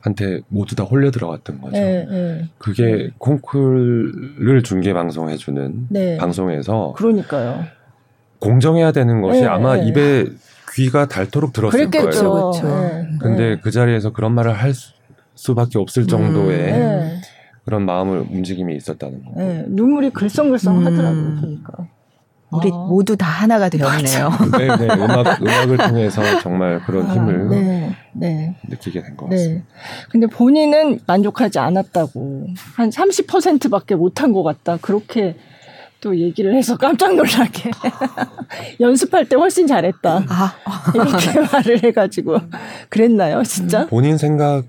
한테 0.00 0.40
모두 0.48 0.76
다 0.76 0.84
홀려 0.84 1.10
들어갔던 1.10 1.60
거죠. 1.60 1.72
네, 1.72 2.06
네. 2.08 2.48
그게 2.58 3.10
콩쿨을 3.18 4.62
중계 4.62 4.92
방송해주는 4.92 5.86
네. 5.90 6.16
방송에서 6.18 6.92
그러니까요. 6.96 7.64
공정해야 8.38 8.92
되는 8.92 9.22
것이 9.22 9.40
네, 9.40 9.46
아마 9.46 9.76
네. 9.76 9.86
입에 9.88 10.26
귀가 10.74 11.08
닳도록 11.08 11.52
들었을 11.52 11.88
그랬겠죠. 11.90 12.30
거예요. 12.30 12.50
그렇죠. 12.50 12.66
네, 12.68 13.08
근데 13.20 13.48
네. 13.54 13.60
그 13.62 13.70
자리에서 13.70 14.12
그런 14.12 14.32
말을 14.34 14.52
할 14.52 14.74
수- 14.74 14.92
수밖에 15.36 15.78
없을 15.78 16.06
정도의 16.06 16.72
네, 16.72 17.20
그런 17.64 17.84
마음을 17.84 18.26
움직임이 18.30 18.74
있었다는 18.76 19.24
거. 19.24 19.32
네. 19.36 19.64
눈물이 19.68 20.10
글썽글썽 20.10 20.74
음. 20.74 20.86
하더라고요, 20.86 21.40
보니까. 21.40 21.88
우리 22.50 22.70
아. 22.72 22.76
모두 22.76 23.16
다 23.16 23.26
하나가 23.26 23.68
되었네요. 23.68 24.30
네, 24.56 24.76
네, 24.76 24.94
음악 24.94 25.42
음악을 25.42 25.76
통해서 25.78 26.22
정말 26.40 26.80
그런 26.84 27.06
아, 27.06 27.14
힘을 27.14 27.48
네, 27.48 27.96
네. 28.12 28.56
느끼게 28.68 29.02
된것 29.02 29.28
네. 29.28 29.36
같습니다. 29.36 29.66
근데 30.10 30.26
본인은 30.28 31.00
만족하지 31.06 31.58
않았다고. 31.58 32.46
한 32.76 32.90
30%밖에 32.90 33.96
못한 33.96 34.32
것 34.32 34.42
같다. 34.44 34.78
그렇게 34.80 35.36
또 36.00 36.16
얘기를 36.16 36.54
해서 36.54 36.76
깜짝 36.78 37.16
놀라게. 37.16 37.70
연습할 38.80 39.28
때 39.28 39.34
훨씬 39.34 39.66
잘했다. 39.66 40.24
아, 40.28 40.54
이렇게 40.94 41.40
말을 41.52 41.82
해가지고. 41.82 42.38
그랬나요, 42.88 43.42
진짜? 43.42 43.86
본인 43.86 44.16
생각 44.18 44.64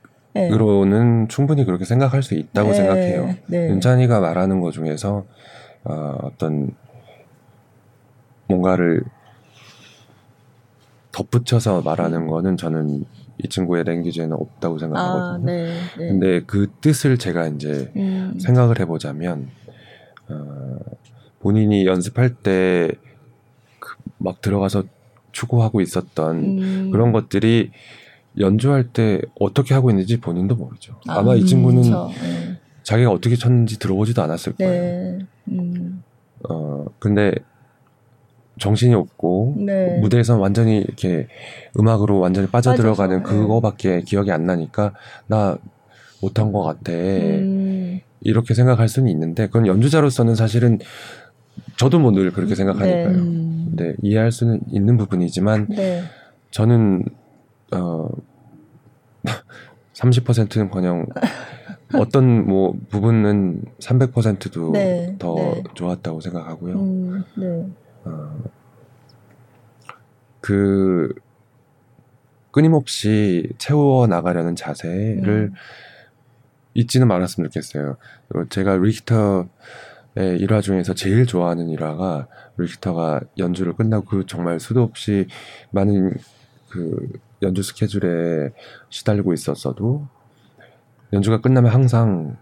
으로는 0.51 1.21
네. 1.23 1.27
충분히 1.27 1.65
그렇게 1.65 1.85
생각할 1.85 2.23
수 2.23 2.33
있다고 2.35 2.69
네, 2.69 2.75
생각해요. 2.75 3.35
네. 3.47 3.69
윤찬이가 3.69 4.19
말하는 4.19 4.59
것 4.61 4.71
중에서 4.71 5.25
어, 5.83 6.17
어떤 6.23 6.71
뭔가를 8.47 9.03
덧붙여서 11.11 11.81
말하는 11.81 12.27
거는 12.27 12.57
저는 12.57 13.05
이 13.43 13.49
친구의 13.49 13.83
랭귀지에는 13.83 14.33
없다고 14.33 14.75
아, 14.75 14.79
생각하거든요. 14.79 15.45
네. 15.45 15.73
네. 15.97 16.07
근데 16.07 16.41
그 16.45 16.67
뜻을 16.81 17.17
제가 17.17 17.47
이제 17.47 17.91
음, 17.95 18.37
생각을 18.39 18.79
해보자면 18.79 19.49
어, 20.29 20.77
본인이 21.39 21.85
연습할 21.85 22.35
때 22.35 22.91
막 24.17 24.41
들어가서 24.41 24.83
추구하고 25.31 25.81
있었던 25.81 26.37
음, 26.37 26.89
그런 26.91 27.11
것들이 27.11 27.71
연주할 28.39 28.89
때 28.89 29.19
어떻게 29.39 29.73
하고 29.73 29.89
있는지 29.89 30.19
본인도 30.19 30.55
모르죠. 30.55 30.95
아, 31.07 31.19
아마 31.19 31.35
이 31.35 31.45
친구는 31.45 31.81
그쵸. 31.83 32.09
네. 32.21 32.57
자기가 32.83 33.11
어떻게 33.11 33.35
쳤는지 33.35 33.79
들어보지도 33.79 34.21
않았을 34.21 34.53
거예요. 34.53 34.71
네. 34.71 35.19
음, 35.49 36.03
어, 36.49 36.85
근데 36.99 37.33
정신이 38.59 38.93
없고 38.95 39.55
네. 39.65 39.99
무대에서 39.99 40.37
완전히 40.37 40.79
이렇게 40.79 41.27
음악으로 41.79 42.19
완전히 42.19 42.47
빠져들어가는 42.47 43.21
빠져서, 43.23 43.33
네. 43.35 43.41
그거밖에 43.41 44.01
기억이 44.01 44.31
안 44.31 44.45
나니까 44.45 44.93
나 45.27 45.57
못한 46.21 46.51
것 46.51 46.63
같아. 46.63 46.91
음, 46.93 47.99
이렇게 48.21 48.53
생각할 48.53 48.87
수는 48.87 49.09
있는데 49.11 49.45
그건 49.47 49.67
연주자로서는 49.67 50.35
사실은 50.35 50.79
저도 51.77 51.99
뭐 51.99 52.11
늘 52.11 52.31
그렇게 52.31 52.55
생각하니까요. 52.55 53.07
음. 53.09 53.73
네, 53.75 53.93
이해할 54.01 54.31
수는 54.31 54.61
있는 54.71 54.97
부분이지만 54.97 55.67
네. 55.69 56.03
저는 56.51 57.03
어 57.73 58.09
30%는 59.93 60.69
커녕 60.69 61.05
어떤 61.95 62.45
뭐 62.45 62.73
부분은 62.89 63.63
300%도 63.79 64.71
네, 64.73 65.15
더 65.17 65.35
네. 65.35 65.63
좋았다고 65.73 66.21
생각하고요. 66.21 66.75
음, 66.75 67.23
네. 67.35 67.67
어, 68.05 68.37
그 70.41 71.13
끊임없이 72.51 73.49
채워 73.57 74.07
나가려는 74.07 74.55
자세를 74.55 75.51
음. 75.51 75.53
잊지는 76.73 77.07
말았으면 77.07 77.49
좋겠어요. 77.49 77.97
제가 78.49 78.77
리히터의 78.77 79.47
일화 80.39 80.61
중에서 80.61 80.93
제일 80.93 81.25
좋아하는 81.25 81.69
일화가 81.69 82.27
리히터가 82.57 83.21
연주를 83.37 83.73
끝나고 83.73 84.05
그 84.05 84.25
정말 84.27 84.59
수도 84.59 84.83
없이 84.83 85.27
많은 85.71 86.13
그 86.69 87.19
연주 87.41 87.63
스케줄에 87.63 88.51
시달리고 88.89 89.33
있었어도 89.33 90.07
연주가 91.13 91.39
끝나면 91.39 91.71
항상 91.71 92.37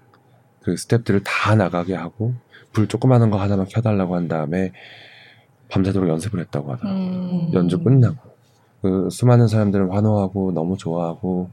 그 0.62 0.74
스탭들을 0.74 1.22
다 1.24 1.56
나가게 1.56 1.94
하고 1.96 2.34
불 2.72 2.88
조그마한 2.88 3.30
거 3.30 3.38
하나만 3.40 3.68
켜달라고 3.68 4.16
한 4.16 4.28
다음에 4.28 4.72
밤새도록 5.70 6.10
연습을 6.10 6.40
했다고 6.42 6.74
하더라고요. 6.74 7.04
음. 7.04 7.54
연주 7.54 7.82
끝나고 7.82 8.18
그 8.82 9.10
수많은 9.12 9.48
사람들은 9.48 9.92
환호하고 9.92 10.52
너무 10.52 10.78
좋아하고 10.78 11.50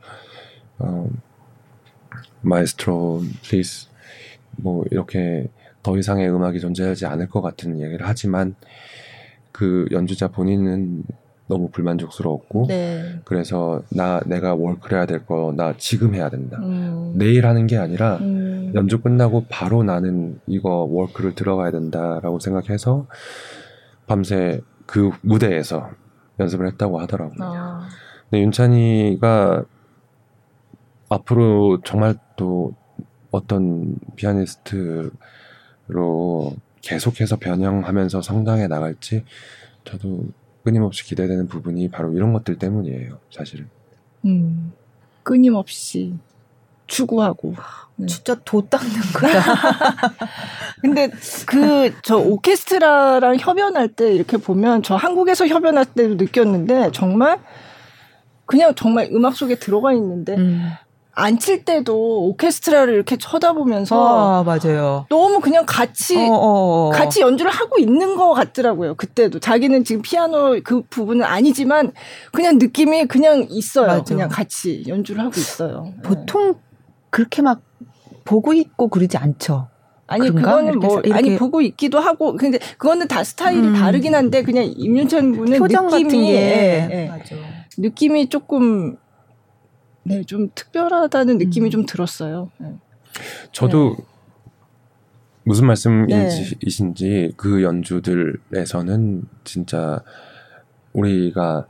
어, 0.78 1.10
maestro 2.42 3.22
please 3.42 3.88
뭐 4.56 4.84
이렇게 4.90 5.48
더 5.82 5.96
이상의 5.96 6.30
음악이 6.30 6.60
존재하지 6.60 7.06
않을 7.06 7.28
것 7.28 7.40
같은 7.40 7.80
얘기를 7.80 8.06
하지만 8.06 8.54
그 9.50 9.86
연주자 9.90 10.28
본인은 10.28 11.04
너무 11.48 11.68
불만족스러웠고 11.70 12.66
네. 12.68 13.20
그래서 13.24 13.82
나 13.90 14.20
내가 14.26 14.54
월크를 14.54 14.98
해야 14.98 15.06
될 15.06 15.26
거 15.26 15.52
나 15.52 15.74
지금 15.76 16.14
해야 16.14 16.30
된다. 16.30 16.58
음. 16.62 17.12
내일 17.16 17.46
하는 17.46 17.66
게 17.66 17.76
아니라 17.76 18.16
음. 18.18 18.72
연주 18.74 19.00
끝나고 19.02 19.46
바로 19.48 19.82
나는 19.82 20.40
이거 20.46 20.84
워크를 20.90 21.34
들어가야 21.34 21.70
된다라고 21.72 22.38
생각해서 22.40 23.06
밤새 24.06 24.60
그 24.86 25.10
무대에서 25.22 25.90
연습을 26.40 26.66
했다고 26.68 27.00
하더라고요. 27.00 27.38
아. 27.40 27.88
근데 28.30 28.42
윤찬이가 28.44 29.64
앞으로 31.10 31.80
정말 31.84 32.14
또 32.36 32.72
어떤 33.30 33.96
피아니스트로 34.16 35.12
계속해서 36.80 37.36
변형하면서 37.36 38.22
성장해 38.22 38.66
나갈지 38.68 39.24
저도 39.84 40.24
끊임없이 40.62 41.04
기대되는 41.04 41.48
부분이 41.48 41.90
바로 41.90 42.12
이런 42.12 42.32
것들 42.32 42.58
때문이에요, 42.58 43.18
사실은. 43.30 43.68
음. 44.24 44.72
끊임없이 45.22 46.14
추구하고. 46.86 47.54
네. 47.96 48.06
진짜 48.06 48.34
도 48.44 48.62
닦는 48.68 48.90
거야. 49.14 49.42
근데 50.80 51.10
그 51.46 51.92
저 52.02 52.16
오케스트라랑 52.16 53.36
협연할 53.38 53.88
때 53.88 54.12
이렇게 54.12 54.36
보면 54.36 54.82
저 54.82 54.96
한국에서 54.96 55.46
협연할 55.46 55.84
때도 55.84 56.14
느꼈는데 56.16 56.90
정말 56.92 57.38
그냥 58.46 58.74
정말 58.74 59.08
음악 59.12 59.36
속에 59.36 59.54
들어가 59.56 59.92
있는데 59.92 60.34
음. 60.36 60.70
안 61.14 61.38
칠 61.38 61.64
때도 61.64 62.24
오케스트라를 62.28 62.94
이렇게 62.94 63.16
쳐다보면서 63.18 64.40
아, 64.40 64.42
맞아요. 64.44 65.04
너무 65.10 65.40
그냥 65.40 65.64
같이 65.66 66.16
어, 66.16 66.32
어, 66.32 66.86
어. 66.88 66.90
같이 66.90 67.20
연주를 67.20 67.50
하고 67.50 67.78
있는 67.78 68.16
것 68.16 68.32
같더라고요. 68.32 68.94
그때도 68.94 69.38
자기는 69.38 69.84
지금 69.84 70.00
피아노 70.00 70.58
그 70.64 70.82
부분은 70.88 71.24
아니지만 71.24 71.92
그냥 72.32 72.56
느낌이 72.58 73.06
그냥 73.08 73.46
있어요. 73.50 73.88
맞아. 73.88 74.02
그냥 74.14 74.28
같이 74.30 74.84
연주를 74.88 75.20
하고 75.22 75.32
있어요. 75.36 75.82
네. 75.96 76.02
보통 76.02 76.54
그렇게 77.10 77.42
막 77.42 77.60
보고 78.24 78.54
있고 78.54 78.88
그러지 78.88 79.18
않죠. 79.18 79.68
아니? 80.06 80.30
그거는 80.30 80.78
뭐 80.78 80.94
사- 80.96 81.00
이렇게- 81.04 81.14
아니 81.14 81.36
보고 81.36 81.60
있기도 81.60 81.98
하고 82.00 82.36
근데 82.36 82.58
그거는 82.78 83.06
다 83.08 83.22
스타일이 83.22 83.68
음. 83.68 83.74
다르긴 83.74 84.14
한데 84.14 84.42
그냥 84.42 84.64
임윤찬 84.76 85.36
군은 85.36 85.58
표정 85.58 85.86
느낌이 85.88 86.04
같은 86.04 86.20
게 86.24 86.32
예, 86.32 86.88
예. 86.90 87.08
맞아. 87.08 87.36
느낌이 87.78 88.28
조금 88.28 88.96
네 90.04 90.22
좀 90.24 90.50
특별하다는 90.54 91.38
느낌이 91.38 91.68
음. 91.68 91.70
좀 91.70 91.86
들었어요. 91.86 92.50
예. 92.62 92.66
저도 93.52 93.96
네. 93.98 94.04
무슨 95.44 95.66
말씀이신지 95.66 97.32
그 97.36 97.62
연주들에서는 97.62 99.24
진짜 99.44 100.00
우리가 100.92 101.66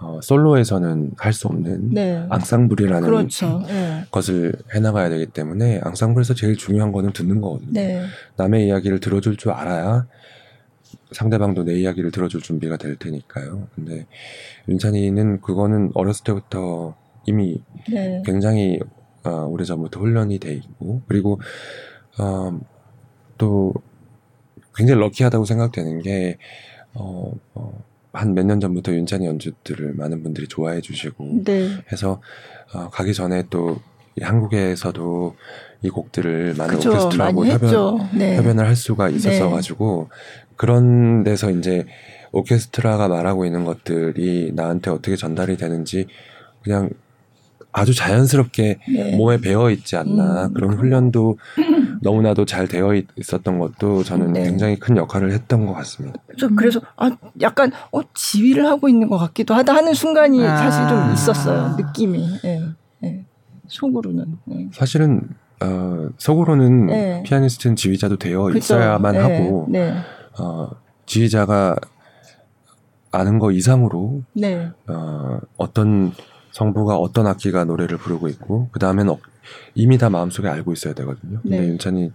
어, 0.00 0.20
솔로에서는 0.22 1.12
할 1.16 1.32
수 1.32 1.46
없는 1.48 1.90
네. 1.94 2.26
앙상블이라는 2.28 3.08
그렇죠. 3.08 3.62
예. 3.68 4.04
것을 4.10 4.52
해나가야 4.74 5.08
되기 5.08 5.26
때문에 5.26 5.80
앙상블에서 5.82 6.34
제일 6.34 6.56
중요한 6.56 6.92
거는 6.92 7.12
듣는 7.12 7.40
거거든요. 7.40 7.72
네. 7.72 8.04
남의 8.36 8.66
이야기를 8.66 9.00
들어줄 9.00 9.36
줄 9.36 9.52
알아야 9.52 10.06
상대방도 11.12 11.64
내 11.64 11.74
이야기를 11.78 12.10
들어줄 12.10 12.40
준비가 12.42 12.76
될 12.76 12.96
테니까요. 12.96 13.68
근데 13.74 14.06
윤찬이는 14.68 15.40
그거는 15.40 15.92
어렸을 15.94 16.24
때부터 16.24 16.96
이미 17.26 17.62
네. 17.90 18.22
굉장히 18.24 18.78
어, 19.24 19.46
오래전부터 19.46 20.00
훈련이 20.00 20.38
돼 20.38 20.54
있고 20.54 21.02
그리고 21.08 21.40
어, 22.18 22.58
또 23.38 23.74
굉장히 24.74 25.00
럭키하다고 25.00 25.44
생각되는 25.44 26.02
게 26.02 26.38
어, 26.94 27.32
한몇 28.12 28.46
년 28.46 28.60
전부터 28.60 28.92
윤찬이 28.92 29.26
연주들을 29.26 29.94
많은 29.94 30.22
분들이 30.22 30.46
좋아해 30.46 30.80
주시고 30.80 31.42
네. 31.44 31.68
해서 31.92 32.20
어, 32.72 32.88
가기 32.90 33.12
전에 33.12 33.44
또이 33.50 34.22
한국에서도 34.22 35.36
이 35.82 35.88
곡들을 35.90 36.54
많은 36.56 36.76
그죠. 36.76 36.90
오케스트라하고 36.90 37.46
협연. 37.46 38.08
네. 38.16 38.36
협연을 38.36 38.66
할 38.66 38.76
수가 38.76 39.08
있었어 39.08 39.46
네. 39.46 39.50
가지고 39.50 40.08
그런 40.56 41.24
데서 41.24 41.50
이제 41.50 41.84
오케스트라가 42.32 43.08
말하고 43.08 43.44
있는 43.44 43.64
것들이 43.64 44.52
나한테 44.54 44.90
어떻게 44.90 45.16
전달이 45.16 45.56
되는지 45.56 46.06
그냥 46.62 46.90
아주 47.76 47.92
자연스럽게 47.92 48.78
네. 48.88 49.16
몸에 49.16 49.38
배어 49.38 49.68
있지 49.70 49.96
않나 49.96 50.46
음. 50.46 50.54
그런 50.54 50.74
훈련도 50.74 51.36
너무나도 52.02 52.44
잘 52.44 52.68
되어 52.68 52.94
있- 52.94 53.08
있었던 53.16 53.58
것도 53.58 54.04
저는 54.04 54.32
네. 54.32 54.44
굉장히 54.44 54.78
큰 54.78 54.96
역할을 54.96 55.32
했던 55.32 55.66
것 55.66 55.74
같습니다. 55.74 56.20
그래서, 56.28 56.48
그래서 56.54 56.80
아 56.96 57.10
약간 57.40 57.72
어 57.90 58.00
지휘를 58.14 58.64
하고 58.66 58.88
있는 58.88 59.08
것 59.08 59.18
같기도 59.18 59.54
하다 59.54 59.74
하는 59.74 59.92
순간이 59.92 60.46
아. 60.46 60.56
사실 60.56 60.86
좀 60.88 61.12
있었어요. 61.12 61.76
느낌이. 61.76 62.24
예. 62.44 62.62
예. 63.02 63.24
속으로는. 63.66 64.38
예. 64.52 64.68
사실은 64.72 65.22
어, 65.60 66.08
속으로는 66.16 66.86
네. 66.86 67.22
피아니스트는 67.24 67.74
지휘자도 67.74 68.18
되어 68.18 68.44
그죠? 68.44 68.58
있어야만 68.58 69.12
네. 69.14 69.18
하고 69.18 69.66
네. 69.68 69.94
어, 70.38 70.70
지휘자가 71.06 71.74
아는 73.10 73.40
거 73.40 73.50
이상으로 73.50 74.22
네. 74.32 74.70
어, 74.86 75.38
어떤 75.56 76.12
성부가 76.54 76.96
어떤 76.96 77.26
악기가 77.26 77.64
노래를 77.64 77.98
부르고 77.98 78.28
있고 78.28 78.68
그 78.70 78.78
다음에는 78.78 79.14
이미 79.74 79.98
다 79.98 80.08
마음속에 80.08 80.46
알고 80.48 80.72
있어야 80.72 80.94
되거든요. 80.94 81.40
근데 81.42 81.60
네. 81.60 81.66
윤찬이 81.66 82.12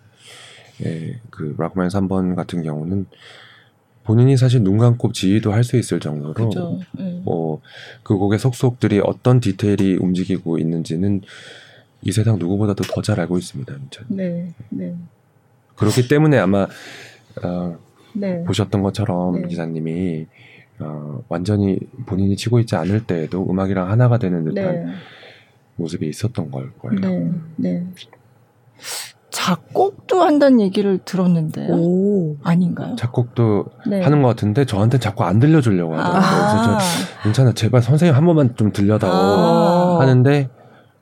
예, 0.85 1.19
그 1.29 1.55
락맨 1.57 1.89
3번 1.89 2.35
같은 2.35 2.63
경우는 2.63 3.05
본인이 4.05 4.37
사실 4.37 4.63
눈 4.63 4.77
감고 4.77 5.11
지휘도 5.11 5.51
할 5.51 5.63
수 5.65 5.75
있을 5.75 5.99
정도로 5.99 6.33
그죠. 6.33 6.79
예. 6.99 7.21
뭐그 7.25 8.17
곡의 8.17 8.39
속속들이 8.39 9.01
어떤 9.03 9.41
디테일이 9.41 9.97
움직이고 9.97 10.57
있는지는 10.57 11.21
이 12.01 12.11
세상 12.13 12.39
누구보다도 12.39 12.85
더 12.85 13.01
잘 13.01 13.19
알고 13.19 13.37
있습니다. 13.37 13.73
윤찬. 13.73 14.05
네. 14.07 14.53
네. 14.69 14.95
그렇기 15.75 16.07
때문에 16.07 16.37
아마 16.37 16.65
어, 17.43 17.77
네. 18.13 18.41
보셨던 18.45 18.81
것처럼 18.83 19.41
네. 19.41 19.47
기자님이 19.49 20.27
어, 20.79 21.21
완전히 21.29 21.77
본인이 22.05 22.35
치고 22.35 22.59
있지 22.59 22.75
않을 22.75 23.05
때에도 23.05 23.45
음악이랑 23.49 23.89
하나가 23.89 24.17
되는 24.17 24.43
듯한 24.45 24.85
네. 24.85 24.85
모습이 25.75 26.07
있었던 26.07 26.51
걸 26.51 26.71
거예요. 26.79 26.99
네. 26.99 27.31
네. 27.57 27.87
작곡도 29.31 30.21
한다는 30.21 30.59
얘기를 30.59 30.97
들었는데 31.05 31.69
요 31.69 31.73
오. 31.75 32.37
아닌가요? 32.43 32.95
작곡도 32.95 33.65
네. 33.87 34.01
하는 34.01 34.21
것 34.21 34.29
같은데 34.29 34.65
저한테 34.65 34.97
자꾸 34.97 35.23
안 35.23 35.39
들려주려고 35.39 35.95
하더라고요. 35.95 36.21
그래서 36.21 36.63
저 36.63 37.23
괜찮아 37.23 37.53
제발 37.53 37.81
선생님 37.81 38.15
한 38.15 38.25
번만 38.25 38.55
좀 38.55 38.71
들려다오 38.71 39.11
아. 39.11 39.99
하는데 40.01 40.49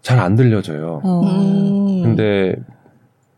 잘 0.01 0.19
안 0.19 0.35
들려줘요. 0.35 1.01
어. 1.03 1.21
음. 1.21 2.03
근데 2.03 2.55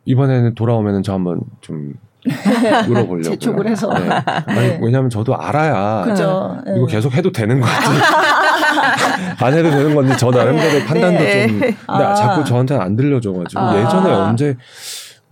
이번에는 0.05 0.55
돌아오면은 0.55 1.03
저 1.03 1.13
한번 1.13 1.41
좀 1.61 1.93
물어보려고 2.87 3.21
재촉을 3.21 3.67
해서. 3.67 3.91
네. 3.93 4.09
아니 4.09 4.59
네. 4.67 4.79
왜냐하면 4.81 5.09
저도 5.09 5.35
알아야. 5.35 6.05
예. 6.09 6.75
이거 6.75 6.85
계속 6.85 7.13
해도 7.13 7.31
되는 7.31 7.59
건지 7.59 7.73
안 9.39 9.53
해도 9.53 9.69
되는 9.69 9.95
건지 9.95 10.13
저 10.17 10.29
나름대로 10.29 10.85
판단도 10.85 11.19
네. 11.19 11.47
좀 11.47 11.59
근데 11.59 11.75
아. 11.87 12.13
자꾸 12.13 12.43
저한테는 12.43 12.81
안 12.83 12.95
들려줘가지고 12.95 13.61
아. 13.61 13.79
예전에 13.81 14.11
언제 14.11 14.55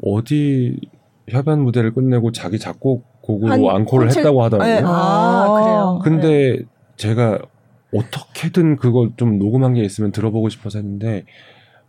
어디 0.03 0.79
협연 1.29 1.61
무대를 1.61 1.93
끝내고 1.93 2.31
자기 2.31 2.57
작곡 2.57 3.21
곡으로 3.21 3.51
한 3.51 3.59
앙코를 3.81 4.07
콘서트- 4.07 4.19
했다고 4.19 4.43
하더라고요. 4.43 4.75
네. 4.75 4.81
아, 4.85 5.47
그래요. 5.61 5.99
근데 6.03 6.59
제가 6.95 7.37
어떻게든 7.93 8.77
그걸 8.77 9.09
좀 9.17 9.37
녹음한 9.37 9.73
게 9.73 9.81
있으면 9.83 10.11
들어보고 10.11 10.47
싶어서 10.49 10.79
했는데 10.79 11.25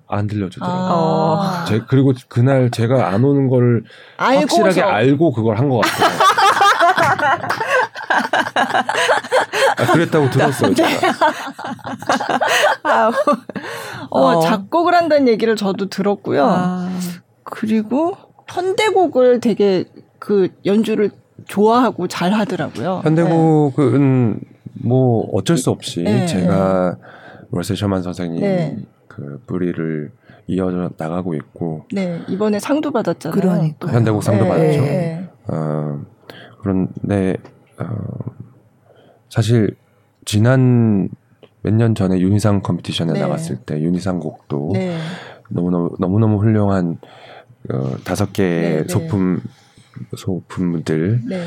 안 0.08 0.26
들려주더라고요. 0.26 1.38
아. 1.40 1.64
제, 1.68 1.82
그리고 1.86 2.12
그날 2.28 2.70
제가 2.70 3.08
안 3.08 3.24
오는 3.24 3.48
걸 3.48 3.84
알고서. 4.16 4.62
확실하게 4.64 4.82
알고 4.82 5.32
그걸 5.32 5.58
한 5.58 5.68
것 5.68 5.80
같아요. 5.80 6.18
아, 9.76 9.92
그랬다고 9.92 10.30
들었어요, 10.30 10.74
제가. 10.74 10.88
아, 12.82 13.10
어, 14.10 14.20
어. 14.20 14.40
작곡을 14.40 14.94
한다는 14.94 15.28
얘기를 15.28 15.56
저도 15.56 15.88
들었고요. 15.88 16.44
아. 16.46 16.88
그리고 17.44 18.16
현대곡을 18.48 19.40
되게 19.40 19.84
그 20.18 20.48
연주를 20.64 21.10
좋아하고 21.46 22.08
잘 22.08 22.32
하더라고요. 22.32 23.00
현대곡은 23.04 24.40
뭐 24.84 25.28
어쩔 25.32 25.56
수 25.56 25.70
없이 25.70 26.02
네, 26.02 26.26
제가 26.26 26.96
월세 27.50 27.74
셔만 27.74 28.02
선생님 28.02 28.40
네. 28.40 28.76
그 29.18 29.42
뿌리를 29.46 30.12
이어져 30.46 30.90
나가고 30.96 31.34
있고 31.34 31.86
네. 31.92 32.06
네, 32.18 32.24
이번에 32.28 32.60
상도 32.60 32.92
받았잖아요. 32.92 33.38
그러니까요. 33.40 33.74
또. 33.80 33.88
현대곡 33.88 34.22
상도 34.22 34.44
네, 34.44 34.48
받았죠. 34.50 34.80
네, 34.80 35.28
어, 35.48 36.00
그런데 36.60 37.36
어, 37.78 37.84
사실 39.28 39.74
지난 40.24 41.08
몇 41.62 41.74
년 41.74 41.94
전에 41.96 42.20
윤희상 42.20 42.62
컴피티션에 42.62 43.12
네. 43.12 43.20
나갔을 43.20 43.56
때 43.56 43.80
윤희상 43.80 44.20
곡도 44.20 44.70
네. 44.74 44.96
너무너무 45.50 45.90
너무너무 45.98 46.38
훌륭한 46.38 46.98
어, 47.70 47.96
다섯 48.04 48.32
개의 48.32 48.62
네, 48.62 48.82
네. 48.82 48.88
소품 48.88 49.40
소품들 50.16 51.22
네. 51.28 51.42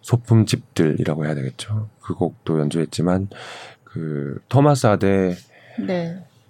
소품집들이라고 0.00 1.24
해야 1.26 1.34
되겠죠. 1.36 1.88
그 2.02 2.14
곡도 2.14 2.58
연주했지만 2.60 3.28
그 3.84 4.40
토마스 4.48 4.88
아데 4.88 5.34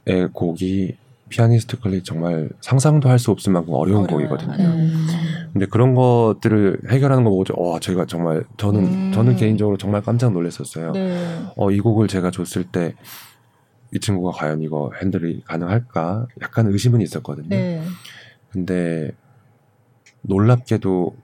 의 0.07 0.23
네. 0.23 0.29
곡이 0.33 0.97
피아니스트 1.29 1.81
컬리 1.81 2.03
정말 2.03 2.49
상상도 2.61 3.09
할 3.09 3.19
수 3.19 3.31
없을 3.33 3.53
만큼 3.53 3.75
어려운 3.75 4.05
어려워요. 4.05 4.29
곡이거든요. 4.29 4.57
네. 4.57 4.65
음. 4.65 5.07
근데 5.53 5.67
그런 5.67 5.95
것들을 5.95 6.81
해결하는 6.89 7.25
거 7.25 7.31
보고 7.31 7.45
와 7.57 7.81
제가 7.81 8.07
정말 8.07 8.45
저는 8.57 8.85
음. 8.85 9.13
저는 9.13 9.37
개인적으로 9.37 9.77
정말 9.77 10.03
깜짝 10.03 10.33
놀랐었어요. 10.33 10.93
네. 10.93 11.19
어이 11.57 11.81
곡을 11.81 12.09
제가 12.09 12.31
줬을 12.31 12.65
때 12.65 12.95
이 13.93 14.01
친구가 14.01 14.33
과연 14.37 14.63
이거 14.63 14.91
핸들이 15.01 15.43
가능할까 15.45 16.27
약간 16.43 16.67
의심은 16.67 17.01
있었거든요. 17.01 17.49
네. 17.49 17.83
근데 18.51 19.13
놀랍게도 20.23 21.17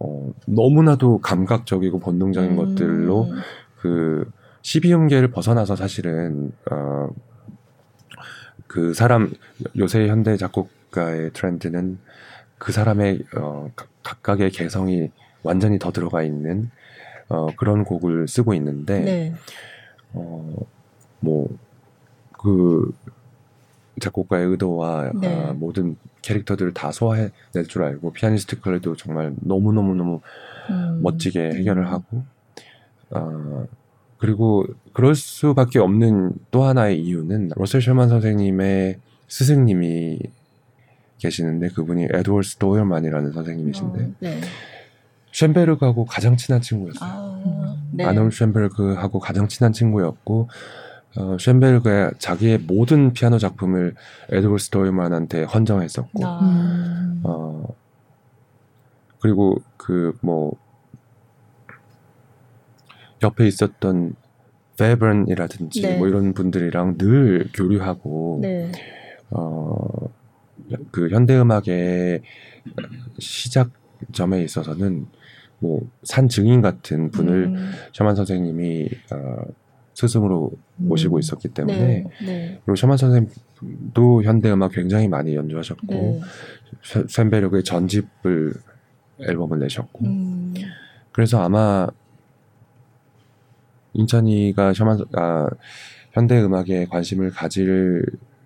어, 0.00 0.32
너무나도 0.46 1.18
감각적이고 1.18 2.00
본능적인 2.00 2.50
음. 2.50 2.56
것들로 2.56 3.28
그 3.80 4.28
12음계를 4.62 5.32
벗어나서 5.32 5.76
사실은 5.76 6.52
어, 6.70 7.08
그 8.72 8.94
사람 8.94 9.30
요새 9.76 10.08
현대 10.08 10.38
작곡가의 10.38 11.32
트렌드는 11.34 11.98
그 12.56 12.72
사람의 12.72 13.22
어, 13.36 13.70
각- 13.76 13.88
각각의 14.02 14.50
개성이 14.50 15.10
완전히 15.42 15.78
더 15.78 15.92
들어가 15.92 16.22
있는 16.22 16.70
어, 17.28 17.48
그런 17.56 17.84
곡을 17.84 18.28
쓰고 18.28 18.54
있는데 18.54 19.00
네. 19.00 19.34
어, 20.14 20.56
뭐, 21.20 21.48
그, 22.32 22.92
작곡가의 24.00 24.46
의도와 24.46 25.12
네. 25.20 25.28
아, 25.48 25.52
모든 25.52 25.96
캐릭터들을 26.22 26.72
다 26.74 26.92
소화해낼 26.92 27.66
줄 27.68 27.82
알고, 27.84 28.12
피아니스티컬도 28.12 28.96
정말 28.96 29.34
너무 29.40 29.72
너무 29.72 29.94
너무 29.94 30.20
음. 30.70 31.00
멋지게 31.02 31.40
해결을 31.40 31.90
하고, 31.90 32.24
아, 33.10 33.66
그리고 34.22 34.64
그럴 34.92 35.16
수밖에 35.16 35.80
없는 35.80 36.34
또 36.52 36.62
하나의 36.62 37.02
이유는 37.02 37.50
러셀 37.56 37.82
셜만 37.82 38.08
선생님의 38.08 39.00
스승님이 39.26 40.20
계시는데 41.18 41.70
그분이 41.70 42.06
에드워드 42.08 42.54
도열만이라는 42.58 43.32
선생님이신데 43.32 44.00
어, 44.00 44.12
네. 44.20 44.40
쉔베르그하고 45.32 46.04
가장 46.04 46.36
친한 46.36 46.60
친구였어요. 46.60 47.10
아, 47.10 47.76
네. 47.90 48.04
아놀 48.04 48.30
쉔베르그하고 48.30 49.18
가장 49.18 49.48
친한 49.48 49.72
친구였고 49.72 50.48
어, 51.16 51.36
쉔베르그의 51.40 52.12
자기의 52.18 52.58
모든 52.58 53.14
피아노 53.14 53.38
작품을 53.38 53.96
에드워드 54.30 54.62
스토이만한테 54.62 55.42
헌정했었고 55.42 56.24
아. 56.24 56.38
음. 56.42 57.20
어, 57.24 57.66
그리고 59.18 59.60
그 59.76 60.16
뭐 60.20 60.52
옆에 63.22 63.46
있었던 63.46 64.14
베번이라든지 64.78 65.82
네. 65.82 65.96
뭐 65.98 66.08
이런 66.08 66.32
분들이랑 66.34 66.98
늘 66.98 67.48
교류하고 67.54 68.38
네. 68.42 68.72
어, 69.30 69.76
그 70.90 71.08
현대 71.10 71.38
음악의 71.38 72.22
시작점에 73.18 74.42
있어서는 74.42 75.06
뭐 75.58 75.80
산 76.02 76.28
증인 76.28 76.60
같은 76.60 77.10
분을 77.12 77.44
음. 77.54 77.70
셔만 77.92 78.16
선생님이 78.16 78.88
어, 79.12 79.44
스승으로 79.94 80.50
모시고 80.76 81.16
음. 81.16 81.20
있었기 81.20 81.48
때문에 81.48 81.78
네. 81.78 82.04
네. 82.26 82.60
그리고 82.64 82.74
셔만 82.74 82.96
선생님도 82.96 84.24
현대 84.24 84.50
음악 84.50 84.72
굉장히 84.72 85.06
많이 85.06 85.36
연주하셨고 85.36 85.86
네. 85.86 86.20
쇤- 86.82 87.08
쇤베르그의 87.08 87.62
전집을 87.62 88.54
앨범을 89.20 89.60
내셨고 89.60 90.04
음. 90.04 90.54
그래서 91.12 91.40
아마 91.40 91.86
인찬이가 93.94 94.72
셔만 94.72 94.96
선- 94.98 95.06
아, 95.14 95.48
현대 96.12 96.40
음악에 96.42 96.86
관심을 96.86 97.30
가질 97.30 98.04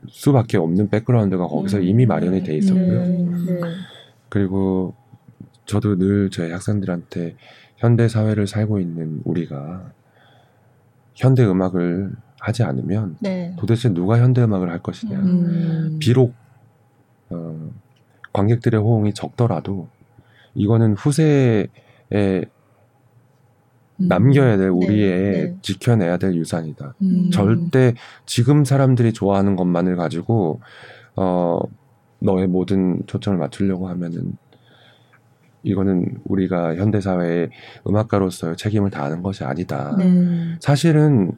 수밖에 0.09 0.57
없는 0.57 0.89
백그라운드가 0.89 1.47
거기서 1.49 1.79
음. 1.79 1.83
이미 1.83 2.07
마련이 2.07 2.43
돼 2.45 2.57
있었고요. 2.57 3.01
네. 3.01 3.09
네. 3.47 3.61
그리고 4.29 4.95
저도 5.65 5.99
늘제 5.99 6.51
학생들한테 6.53 7.37
현대 7.77 8.09
사회를 8.09 8.47
살고 8.47 8.79
있는 8.79 9.21
우리가 9.25 9.91
현대 11.15 11.45
음악을 11.45 12.13
하지 12.39 12.63
않으면 12.63 13.17
네. 13.21 13.55
도대체 13.59 13.93
누가 13.93 14.19
현대 14.21 14.43
음악을 14.43 14.71
할 14.71 14.81
것이냐. 14.81 15.19
음. 15.19 15.97
비록 16.01 16.35
어, 17.31 17.71
관객들의 18.33 18.81
호응이 18.81 19.13
적더라도 19.15 19.89
이거는 20.55 20.93
후세에 20.95 21.67
음. 22.13 22.45
남겨야 23.97 24.57
될 24.57 24.69
우리의 24.69 25.33
네. 25.33 25.57
지켜내야 25.63 26.19
될 26.19 26.35
유산이다. 26.35 26.95
음. 27.03 27.31
절대 27.31 27.95
지금 28.27 28.65
사람들이 28.65 29.13
좋아하는 29.13 29.57
것만을 29.57 29.97
가지고 29.97 30.61
어 31.17 31.61
너의 32.19 32.47
모든 32.47 33.03
초점을 33.07 33.39
맞추려고 33.39 33.89
하면은 33.89 34.37
이거는 35.63 36.19
우리가 36.25 36.77
현대 36.77 37.01
사회의 37.01 37.51
음악가로서의 37.87 38.57
책임을 38.57 38.91
다하는 38.91 39.23
것이 39.23 39.45
아니다. 39.45 39.97
음. 40.01 40.57
사실은 40.61 41.33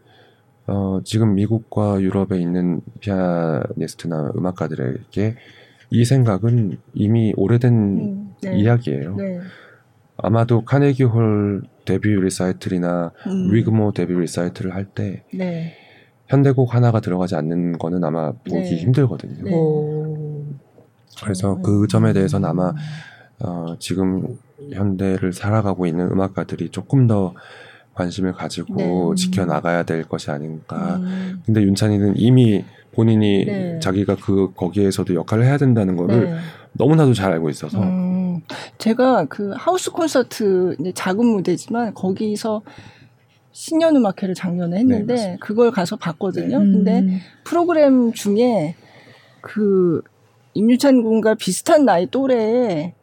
어 0.66 1.01
지금 1.05 1.35
미국과 1.35 2.01
유럽에 2.03 2.38
있는 2.38 2.81
피아니스트나 3.01 4.33
음악가들에게 4.37 5.37
이 5.90 6.05
생각은 6.05 6.77
이미 6.92 7.33
오래된 7.37 7.73
음. 7.73 8.35
네. 8.42 8.59
이야기예요. 8.59 9.16
네. 10.23 10.27
아마도 10.27 10.65
카네기 10.65 11.05
홀 11.05 11.63
데뷔 11.85 12.11
리사이틀이나 12.11 13.13
음. 13.27 13.53
위그모어 13.53 13.93
데뷔 13.93 14.15
리사이틀을 14.15 14.75
할때 14.75 15.23
네. 15.33 15.75
현대곡 16.27 16.75
하나가 16.75 17.01
들어가지 17.01 17.35
않는 17.37 17.79
거는 17.79 18.05
아마 18.05 18.33
보기 18.33 18.53
네. 18.53 18.77
힘들거든요. 18.77 19.45
네. 19.45 19.55
오. 19.55 20.45
그래서 21.23 21.59
그 21.63 21.87
점에 21.89 22.13
대해서는 22.13 22.49
아마 22.49 22.73
어, 23.41 23.77
지금 23.79 24.37
현대를 24.73 25.33
살아가고 25.33 25.87
있는 25.87 26.11
음악가들이 26.11 26.71
조금 26.71 27.07
더 27.07 27.35
관심을 27.95 28.33
가지고 28.33 29.15
네. 29.15 29.23
지켜나가야 29.23 29.83
될 29.85 30.05
것이 30.05 30.31
아닌가. 30.31 30.97
음. 30.97 31.43
근데 31.45 31.63
윤찬이는 31.63 32.15
이미 32.17 32.65
본인이 32.93 33.45
네. 33.45 33.79
자기가 33.81 34.17
그 34.17 34.53
거기에서도 34.55 35.15
역할을 35.15 35.45
해야 35.45 35.57
된다는 35.57 35.97
거를 35.97 36.25
네. 36.25 36.39
너무나도 36.73 37.15
잘 37.15 37.33
알고 37.33 37.49
있어서 37.51 37.81
음, 37.81 38.28
제가 38.79 39.27
그 39.27 39.53
하우스 39.57 39.90
콘서트 39.90 40.77
이제 40.81 40.92
작은 40.92 41.24
무대지만 41.24 41.94
거기서 41.94 42.62
신년음악회를 43.53 44.35
작년에 44.35 44.79
했는데 44.79 45.14
네. 45.14 45.37
그걸 45.40 45.70
가서 45.70 45.96
봤거든요. 45.96 46.59
음. 46.59 46.72
근데 46.85 47.20
프로그램 47.44 48.12
중에 48.12 48.77
그 49.40 50.03
임유찬 50.55 51.03
군과 51.03 51.35
비슷한 51.35 51.85
나이 51.85 52.07
또래의 52.07 52.94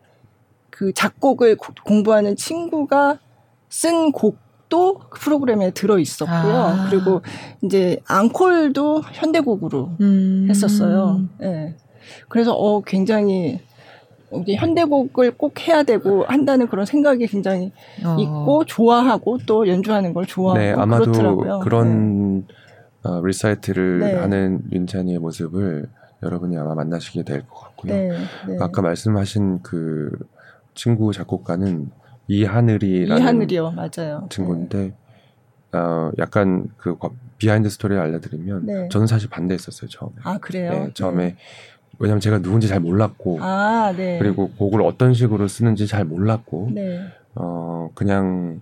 그 0.70 0.94
작곡을 0.94 1.58
고- 1.58 1.74
공부하는 1.86 2.36
친구가 2.36 3.20
쓴 3.70 4.12
곡도 4.12 5.00
그 5.10 5.20
프로그램에 5.20 5.72
들어 5.72 6.00
있었고요. 6.00 6.56
아. 6.56 6.88
그리고 6.90 7.22
이제 7.62 8.00
앙콜도 8.08 9.02
현대곡으로 9.14 9.92
음. 10.02 10.48
했었어요. 10.50 11.28
예. 11.42 11.76
그래서 12.30 12.54
어 12.54 12.82
굉장히 12.82 13.60
이제 14.42 14.56
현대곡을 14.56 15.32
꼭 15.38 15.68
해야 15.68 15.84
되고 15.84 16.24
한다는 16.26 16.68
그런 16.68 16.86
생각이 16.86 17.26
굉장히 17.28 17.72
어. 18.06 18.16
있고 18.20 18.66
좋아하고 18.66 19.40
또 19.46 19.68
연주하는 19.68 20.14
걸 20.14 20.26
좋아하고 20.26 20.60
네 20.60 20.72
아마도 20.72 21.06
그렇더라고요. 21.12 21.60
그런 21.60 22.46
어, 23.04 23.22
리사이틀을 23.24 24.00
네. 24.00 24.14
하는 24.16 24.62
윤찬이의 24.72 25.20
모습을 25.20 25.88
여러분이 26.24 26.58
아마 26.58 26.74
만나시게 26.76 27.24
될 27.24 27.42
것 27.48 27.60
같고요. 27.62 27.94
네, 27.94 28.10
네. 28.10 28.58
아까 28.60 28.82
말씀하신 28.82 29.60
그 29.62 30.10
친구 30.74 31.14
작곡가는 31.14 31.90
이하늘이라는 32.28 33.22
이하늘이요, 33.22 33.72
맞아요. 33.72 34.28
친구인데 34.30 34.94
어, 35.74 36.10
약간 36.18 36.68
그 36.78 36.98
과- 36.98 37.10
behind 37.38 37.70
story를 37.70 38.02
알려드리면 38.02 38.66
네. 38.66 38.90
저는 38.90 39.08
사실 39.08 39.30
반대했었어요 39.30 39.90
처음에. 39.90 40.14
아 40.24 40.38
그래요? 40.40 40.72
네, 40.72 40.92
처음에 40.94 41.36
왜냐면 42.00 42.20
제가 42.20 42.40
누군지 42.40 42.68
잘 42.68 42.80
몰랐고 42.80 43.40
아 43.42 43.94
네. 43.96 44.18
그리고 44.20 44.50
곡을 44.52 44.82
어떤 44.82 45.14
식으로 45.14 45.48
쓰는지 45.48 45.88
잘 45.88 46.06
몰랐고 46.06 46.70
네, 46.74 47.00
어 47.36 47.90
그냥 47.96 48.62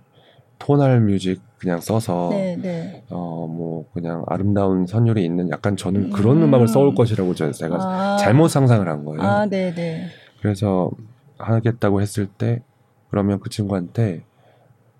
tonal 0.58 1.00
music 1.00 1.40
그냥 1.58 1.80
써서 1.80 2.28
네, 2.30 2.56
네. 2.56 3.04
어뭐 3.10 3.86
그냥 3.92 4.24
아름다운 4.26 4.86
선율이 4.86 5.24
있는 5.24 5.50
약간 5.50 5.76
저는 5.76 6.04
음. 6.04 6.10
그런 6.10 6.42
음. 6.42 6.54
악을 6.54 6.68
써올 6.68 6.94
것이라고 6.94 7.34
저- 7.34 7.50
제가 7.50 7.76
아, 7.80 8.16
잘못 8.18 8.48
상상을 8.48 8.86
한 8.88 9.04
거예요. 9.04 9.22
아, 9.22 9.46
네, 9.46 9.74
네. 9.74 10.06
그래서 10.40 10.90
하겠다고 11.38 12.00
했을 12.00 12.26
때 12.26 12.62
그러면 13.10 13.40
그 13.40 13.48
친구한테 13.50 14.22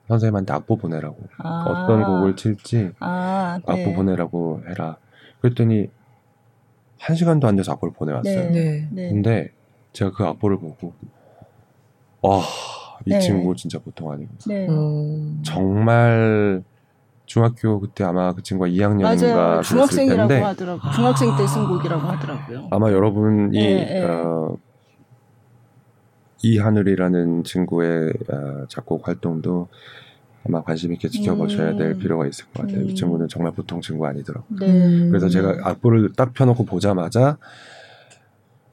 선생님한테 0.09 0.53
악보 0.53 0.77
보내라고 0.77 1.16
아, 1.38 1.64
어떤 1.68 2.05
곡을 2.05 2.37
칠지 2.37 2.90
아, 3.01 3.59
악보 3.66 3.73
네. 3.75 3.94
보내라고 3.94 4.62
해라. 4.68 4.97
그랬더니 5.40 5.88
한 7.07 7.17
시간도 7.17 7.47
안 7.47 7.57
돼서 7.57 7.73
악보를 7.73 7.93
보내왔어요. 7.95 8.51
네. 8.51 8.51
네. 8.51 8.88
네. 8.90 9.09
근데 9.11 9.51
제가 9.93 10.11
그 10.12 10.25
악보를 10.25 10.59
보고 10.59 10.93
와 12.23 12.40
이 13.07 13.11
네. 13.11 13.19
친구 13.19 13.55
진짜 13.57 13.79
보통 13.81 14.11
아니고 14.12 14.31
네. 14.47 14.67
음. 14.69 15.43
정말 15.45 16.62
중학교 17.27 17.81
그때 17.81 18.05
아마 18.05 18.33
그 18.33 18.43
친구가 18.43 18.71
2학년인가 18.71 19.03
맞아요. 19.03 19.17
그랬을 19.17 19.62
중학생이라고 19.64 20.29
텐데 20.29 20.40
하더라고요. 20.43 20.93
중학생 20.93 21.37
때 21.37 21.47
쓴 21.47 21.67
곡이라고 21.67 22.01
하더라고요. 22.03 22.69
아마 22.71 22.90
여러분이 22.93 23.51
네, 23.59 23.85
네. 23.85 24.05
어, 24.05 24.57
이하늘이라는 26.43 27.45
친구의 27.45 28.12
어, 28.31 28.64
작곡 28.69 29.07
활동도 29.09 29.69
아마 30.46 30.62
관심 30.62 30.92
있게 30.92 31.09
지켜보셔야 31.09 31.70
음. 31.70 31.78
될 31.78 31.98
필요가 31.98 32.26
있을 32.26 32.44
것 32.46 32.62
같아요. 32.62 32.83
음. 32.83 32.90
이 32.90 32.94
친구는 32.94 33.28
정말 33.28 33.52
보통 33.52 33.80
친구 33.80 34.07
아니더라고요. 34.07 34.59
네. 34.61 34.66
음. 34.66 35.09
그래서 35.11 35.28
제가 35.28 35.57
악보를 35.62 36.12
딱 36.16 36.35
펴놓고 36.35 36.64
보자마자 36.66 37.38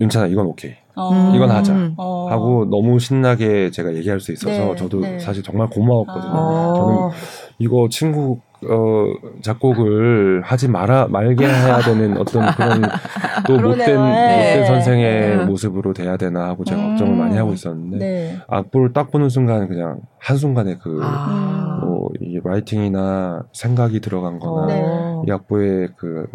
윤찬아 0.01 0.27
이건 0.27 0.47
오케이 0.47 0.75
어. 0.95 1.31
이건 1.33 1.49
하자. 1.51 1.93
어. 1.97 2.27
하고 2.29 2.65
너무 2.65 2.99
신나게 2.99 3.71
제가 3.71 3.95
얘기할 3.95 4.19
수 4.19 4.33
있어서 4.33 4.51
네, 4.51 4.75
저도 4.75 4.99
네. 5.01 5.19
사실 5.19 5.43
정말 5.43 5.69
고마웠거든요. 5.69 6.31
아. 6.33 6.73
어. 6.77 7.11
이거 7.59 7.87
친구 7.89 8.41
어, 8.69 9.13
작곡을 9.41 10.41
하지 10.43 10.67
말아 10.67 11.07
말게 11.09 11.45
해야 11.45 11.79
되는 11.79 12.17
어떤 12.17 12.53
그런 12.53 12.81
또. 13.47 13.59
못된 13.59 13.77
네. 13.77 13.95
못된 13.95 14.65
선생의 14.67 15.37
네. 15.37 15.45
모습으로 15.45 15.93
돼야 15.93 16.17
되나 16.17 16.47
하고 16.47 16.63
제가 16.63 16.79
음. 16.79 16.89
걱정을 16.89 17.15
많이 17.15 17.37
하고 17.37 17.53
있었는데 17.53 17.97
네. 17.97 18.37
악보를 18.47 18.93
딱 18.93 19.11
보는 19.11 19.29
순간 19.29 19.67
그냥 19.67 20.01
한 20.19 20.37
순간에 20.37 20.77
그 20.81 20.99
아. 21.01 21.79
뭐, 21.83 22.09
이 22.19 22.39
라이팅이나 22.43 23.43
생각이 23.53 23.99
들어간거나 23.99 24.73
어. 24.73 25.23
이 25.27 25.31
악보에 25.31 25.89
그 25.97 26.27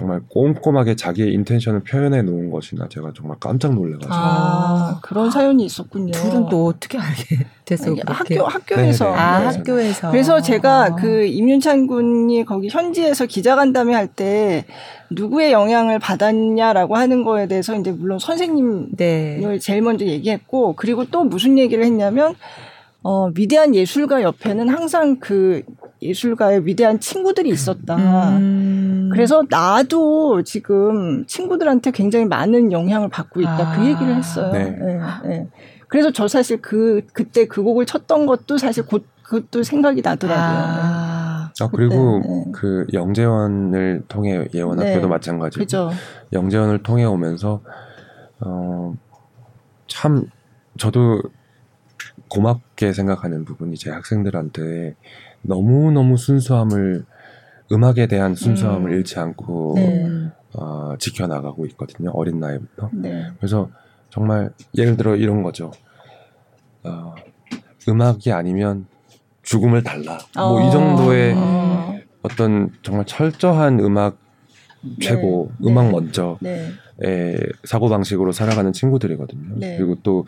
정말 0.00 0.22
꼼꼼하게 0.30 0.96
자기의 0.96 1.34
인텐션을 1.34 1.80
표현해 1.80 2.22
놓은 2.22 2.50
것이나 2.50 2.88
제가 2.88 3.12
정말 3.14 3.36
깜짝 3.38 3.74
놀래가지고 3.74 4.08
아, 4.10 4.98
그런 5.02 5.30
사연이 5.30 5.66
있었군요. 5.66 6.12
둘은 6.12 6.48
또 6.48 6.64
어떻게 6.66 6.96
알게 6.96 7.44
그렇게? 7.70 8.38
학교 8.38 8.46
학교에서 8.48 9.04
네, 9.04 9.10
네. 9.10 9.16
아 9.18 9.38
네. 9.40 9.44
학교에서 9.58 10.10
그래서 10.10 10.40
제가 10.40 10.84
아. 10.84 10.94
그 10.96 11.26
임윤찬 11.26 11.86
군이 11.86 12.44
거기 12.46 12.68
현지에서 12.68 13.26
기자간담회 13.26 13.94
할 13.94 14.08
때 14.08 14.64
누구의 15.10 15.52
영향을 15.52 15.98
받았냐라고 16.00 16.96
하는 16.96 17.22
거에 17.22 17.46
대해서 17.46 17.76
이제 17.76 17.92
물론 17.92 18.18
선생님을 18.18 18.88
네. 18.96 19.58
제일 19.60 19.82
먼저 19.82 20.04
얘기했고 20.06 20.72
그리고 20.76 21.04
또 21.04 21.22
무슨 21.24 21.58
얘기를 21.58 21.84
했냐면 21.84 22.34
어 23.02 23.30
위대한 23.34 23.74
예술가 23.74 24.22
옆에는 24.22 24.68
항상 24.68 25.18
그 25.18 25.62
예술가의 26.02 26.66
위대한 26.66 27.00
친구들이 27.00 27.48
있었다. 27.50 27.96
음. 28.36 29.10
그래서 29.12 29.42
나도 29.48 30.42
지금 30.42 31.24
친구들한테 31.26 31.90
굉장히 31.90 32.26
많은 32.26 32.72
영향을 32.72 33.08
받고 33.08 33.40
있다. 33.40 33.72
아. 33.72 33.76
그 33.76 33.86
얘기를 33.86 34.14
했어요. 34.14 34.52
네. 34.52 34.78
예, 34.80 35.30
예. 35.30 35.48
그래서 35.88 36.12
저 36.12 36.28
사실 36.28 36.60
그 36.62 37.02
그때 37.12 37.46
그 37.46 37.62
곡을 37.62 37.86
쳤던 37.86 38.26
것도 38.26 38.58
사실 38.58 38.86
곧 38.86 39.04
그것도 39.22 39.62
생각이 39.62 40.02
나더라고요. 40.02 40.44
아. 40.44 41.52
아 41.60 41.68
그리고 41.72 42.20
네, 42.22 42.28
네. 42.28 42.44
그 42.52 42.86
영재원을 42.92 44.04
통해 44.08 44.46
예원학교도 44.54 45.00
네. 45.00 45.06
마찬가지고 45.06 45.62
그죠? 45.62 45.90
영재원을 46.32 46.82
통해 46.82 47.04
오면서 47.04 47.60
어, 48.40 48.94
참 49.86 50.26
저도 50.78 51.20
고맙게 52.30 52.92
생각하는 52.92 53.44
부분이 53.44 53.76
제 53.76 53.90
학생들한테 53.90 54.94
너무 55.42 55.90
너무 55.90 56.16
순수함을 56.16 57.04
음악에 57.72 58.06
대한 58.06 58.34
순수함을 58.34 58.90
음. 58.90 58.96
잃지 58.96 59.18
않고 59.18 59.74
네. 59.76 60.04
음. 60.04 60.30
어, 60.54 60.94
지켜나가고 60.98 61.66
있거든요 61.66 62.10
어린 62.14 62.40
나이부터 62.40 62.90
네. 62.92 63.26
그래서 63.38 63.70
정말 64.08 64.50
예를 64.76 64.96
들어 64.96 65.14
이런 65.16 65.42
거죠 65.42 65.70
어, 66.82 67.14
음악이 67.88 68.32
아니면 68.32 68.86
죽음을 69.42 69.82
달라 69.82 70.18
뭐이 70.36 70.66
어. 70.66 70.70
정도의 70.70 71.34
어. 71.36 71.98
어떤 72.22 72.70
정말 72.82 73.06
철저한 73.06 73.80
음악 73.80 74.18
최고 75.00 75.52
네. 75.58 75.70
음악 75.70 75.86
네. 75.86 75.92
먼저 75.92 76.38
네. 76.40 76.70
의 76.98 77.38
사고 77.64 77.88
방식으로 77.88 78.32
살아가는 78.32 78.72
친구들이거든요. 78.72 79.56
네. 79.56 79.76
그리고 79.76 79.96
또 80.02 80.26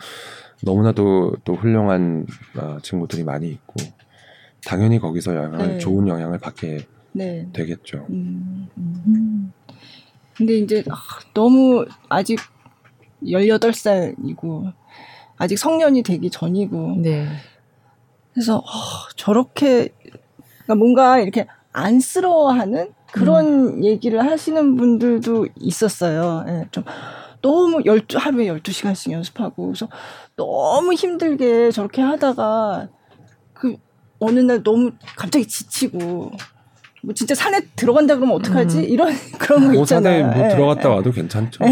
너무나도 0.61 1.37
또 1.43 1.55
훌륭한 1.55 2.25
어, 2.57 2.77
친구들이 2.81 3.23
많이 3.23 3.49
있고 3.49 3.75
당연히 4.65 4.99
거기서 4.99 5.35
영향을 5.35 5.73
네. 5.73 5.77
좋은 5.77 6.07
영향을 6.07 6.39
받게 6.39 6.85
네. 7.13 7.47
되겠죠. 7.53 8.05
음, 8.09 8.67
음. 8.77 9.03
음. 9.07 9.53
근데 10.35 10.57
이제 10.57 10.83
아, 10.89 10.95
너무 11.33 11.85
아직 12.09 12.39
18살이고 13.23 14.73
아직 15.37 15.57
성년이 15.57 16.03
되기 16.03 16.29
전이고 16.29 16.97
네. 17.01 17.27
그래서 18.33 18.57
어, 18.57 18.63
저렇게 19.15 19.89
그러니까 20.63 20.75
뭔가 20.75 21.19
이렇게 21.19 21.45
안쓰러워하는 21.71 22.93
그런 23.13 23.83
얘기를 23.83 24.25
하시는 24.25 24.75
분들도 24.75 25.47
있었어요. 25.59 26.43
예, 26.47 26.65
좀 26.71 26.83
너무 27.41 27.81
열두 27.85 28.17
하루에 28.17 28.47
12시간씩 28.47 29.11
연습하고 29.11 29.67
그래서 29.67 29.87
너무 30.35 30.93
힘들게 30.93 31.69
저렇게 31.69 32.01
하다가 32.01 32.89
그 33.53 33.75
어느 34.19 34.39
날 34.39 34.63
너무 34.63 34.91
갑자기 35.15 35.47
지치고 35.47 36.31
뭐 37.05 37.13
진짜 37.13 37.35
산에 37.35 37.59
들어간다 37.75 38.15
그러면 38.15 38.35
어떡하지? 38.37 38.77
음. 38.79 38.83
이런 38.85 39.13
그런 39.37 39.73
거 39.73 39.79
오산에 39.81 40.19
있잖아요. 40.19 40.27
뭐 40.37 40.45
예, 40.45 40.49
들어갔다 40.49 40.89
예. 40.89 40.93
와도 40.95 41.11
괜찮죠. 41.11 41.59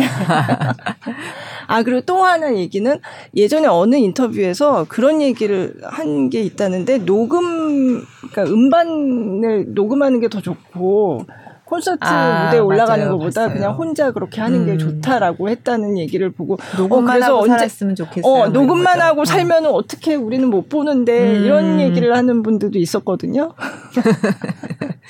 아, 1.67 1.84
그리고 1.84 2.02
또 2.02 2.24
하나 2.24 2.54
얘기는 2.54 3.00
예전에 3.36 3.67
어느 3.67 3.96
인터뷰에서 3.96 4.86
그런 4.89 5.22
얘기를 5.22 5.74
한 5.84 6.30
게 6.30 6.41
있다는데 6.44 7.00
녹음, 7.00 8.04
그러니까 8.32 8.44
음반을 8.54 9.74
녹음하는 9.74 10.20
게 10.20 10.28
더 10.28 10.41
좋고 10.41 11.26
콘서트 11.71 12.03
아, 12.03 12.45
무대에 12.45 12.60
올라가는 12.60 13.05
맞아요. 13.05 13.17
것보다 13.17 13.41
봤어요. 13.43 13.53
그냥 13.57 13.75
혼자 13.77 14.12
그렇게 14.12 14.41
하는 14.41 14.65
게 14.65 14.73
음. 14.73 14.77
좋다라고 14.77 15.47
했다는 15.49 15.97
얘기를 15.97 16.29
보고 16.29 16.57
녹음만 16.77 17.15
그래서 17.15 17.27
하고 17.31 17.43
언제- 17.43 17.51
살았으면 17.60 17.95
좋겠어요. 17.95 18.29
어, 18.29 18.38
뭐 18.39 18.47
녹음만 18.49 18.95
거죠. 18.95 19.05
하고 19.05 19.21
어. 19.21 19.25
살면은 19.25 19.69
어떻게 19.71 20.15
우리는 20.15 20.49
못 20.49 20.67
보는데 20.67 21.38
음. 21.38 21.45
이런 21.45 21.79
얘기를 21.79 22.13
하는 22.13 22.43
분들도 22.43 22.77
있었거든요. 22.77 23.53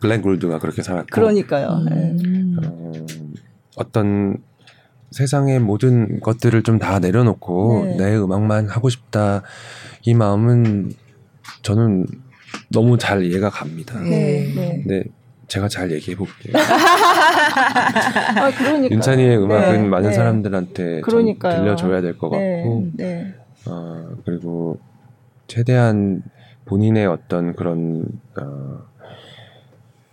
글렌 0.00 0.22
골드가 0.22 0.58
그렇게 0.58 0.82
살았고 0.82 1.08
그러니까요. 1.12 1.84
예. 1.90 1.94
음. 1.94 2.56
어, 2.64 2.92
어떤 3.76 4.38
세상의 5.10 5.60
모든 5.60 6.20
것들을 6.20 6.62
좀 6.62 6.78
다 6.78 6.98
내려놓고 6.98 7.84
네. 7.84 7.96
내 7.96 8.16
음악만 8.16 8.68
하고 8.68 8.88
싶다 8.88 9.42
이 10.02 10.14
마음은 10.14 10.92
저는 11.62 12.06
너무 12.70 12.98
잘 12.98 13.24
이해가 13.24 13.50
갑니다. 13.50 13.98
네. 14.00 14.10
네, 14.10 14.52
네. 14.54 14.82
근데 14.82 15.04
제가 15.48 15.68
잘 15.68 15.90
얘기해 15.92 16.16
볼게요. 16.16 16.54
아, 16.58 18.50
그러니까. 18.56 18.94
윤찬이의 18.94 19.38
음악은 19.38 19.82
네, 19.82 19.88
많은 19.88 20.10
네. 20.10 20.14
사람들한테. 20.14 21.02
들려줘야 21.56 22.00
될것 22.00 22.32
네, 22.32 22.56
같고 22.56 22.90
네. 22.94 23.34
어, 23.66 24.16
그리고 24.24 24.78
최대한 25.46 26.22
본인의 26.64 27.06
어떤 27.06 27.54
그런 27.54 28.06
어, 28.40 28.82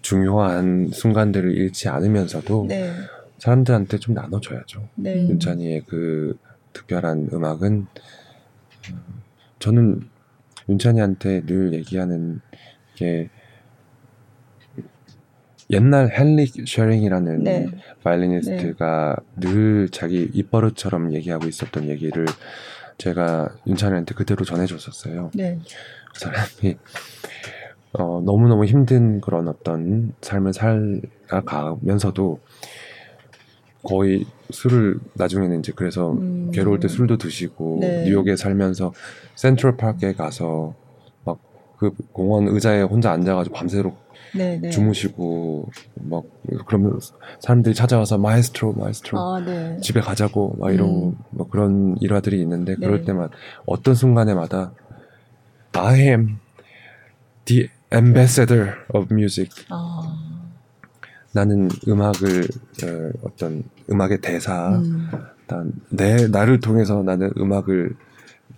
중요한 0.01 0.89
순간들을 0.91 1.51
잃지 1.55 1.89
않으면서도 1.89 2.65
네. 2.67 2.91
사람들한테 3.39 3.97
좀 3.97 4.13
나눠줘야죠. 4.13 4.87
네. 4.95 5.27
윤찬이의 5.27 5.83
그 5.87 6.37
특별한 6.73 7.29
음악은 7.33 7.87
어, 8.91 8.95
저는 9.59 10.01
윤찬이한테 10.69 11.45
늘 11.45 11.73
얘기하는 11.73 12.41
게 12.95 13.29
옛날 15.73 16.09
헨리 16.11 16.45
쉐링이라는 16.45 17.43
네. 17.43 17.67
바이올리니스트가 18.03 19.17
늘 19.37 19.89
자기 19.89 20.29
입버릇처럼 20.33 21.13
얘기하고 21.13 21.47
있었던 21.47 21.89
얘기를 21.89 22.25
제가 22.97 23.49
윤찬이한테 23.67 24.15
그대로 24.15 24.45
전해줬었어요. 24.45 25.31
네. 25.33 25.59
그 26.13 26.19
사람이 26.19 26.77
어, 27.93 28.21
너무너무 28.23 28.65
힘든 28.65 29.21
그런 29.21 29.47
어떤 29.47 30.13
삶을 30.21 30.53
살아가면서도 30.53 32.39
거의 33.83 34.25
술을 34.49 34.99
나중에는 35.15 35.59
이제 35.59 35.73
그래서 35.75 36.13
음. 36.13 36.51
괴로울 36.53 36.79
때 36.79 36.87
술도 36.87 37.17
드시고 37.17 37.79
네. 37.81 38.05
뉴욕에 38.05 38.35
살면서 38.35 38.93
센트럴 39.35 39.77
파크에 39.77 40.13
가서 40.13 40.75
막 41.25 41.53
그 41.83 41.91
공원 42.13 42.47
의자에 42.47 42.81
혼자 42.83 43.11
앉아가지고 43.11 43.53
밤새도록 43.53 44.02
네, 44.35 44.59
네. 44.59 44.69
주무시고 44.69 45.69
막 45.95 46.23
그러면 46.65 46.99
사람들이 47.39 47.75
찾아와서 47.75 48.17
마에스트로 48.17 48.73
마에스트로 48.73 49.19
아, 49.19 49.39
네. 49.39 49.77
집에 49.81 50.01
가자고 50.01 50.55
막 50.59 50.73
이러고 50.73 51.09
음. 51.09 51.17
뭐 51.29 51.47
그런 51.47 51.95
일화들이 51.99 52.41
있는데 52.41 52.75
그럴 52.75 52.99
네. 52.99 53.05
때만 53.05 53.29
어떤 53.65 53.95
순간에마다 53.95 54.73
I 55.73 56.01
am 56.01 56.39
the 57.45 57.69
ambassador 57.93 58.71
of 58.93 59.13
music 59.13 59.65
아, 59.69 60.01
나는 61.33 61.69
음악을 61.87 62.43
어, 62.83 63.11
어떤 63.23 63.63
음악의 63.89 64.21
대사 64.21 64.77
음. 64.77 65.09
내 65.89 66.27
나를 66.27 66.59
통해서 66.59 67.03
나는 67.03 67.31
음악을 67.37 67.95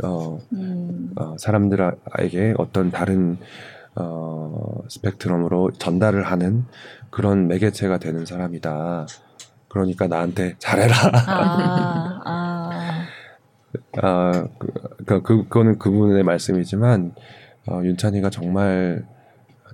어, 0.04 0.40
음. 0.54 1.12
어, 1.16 1.36
사람들에게 1.38 2.56
어떤 2.58 2.92
다른 2.92 3.38
어, 3.96 4.82
스펙트럼으로 4.90 5.72
전달을 5.72 6.24
하는 6.24 6.66
그런 7.10 7.48
매개체가 7.48 7.98
되는 8.00 8.26
사람이다. 8.26 9.08
그러니까 9.68 10.08
나한테 10.08 10.56
잘해라. 10.60 10.96
아, 11.28 12.22
아. 12.26 13.06
아 14.02 14.48
그, 15.06 15.22
그, 15.22 15.22
그거는 15.22 15.78
그분의 15.80 16.24
말씀이지만 16.24 17.14
어, 17.68 17.82
윤찬이가 17.84 18.30
정말 18.30 19.06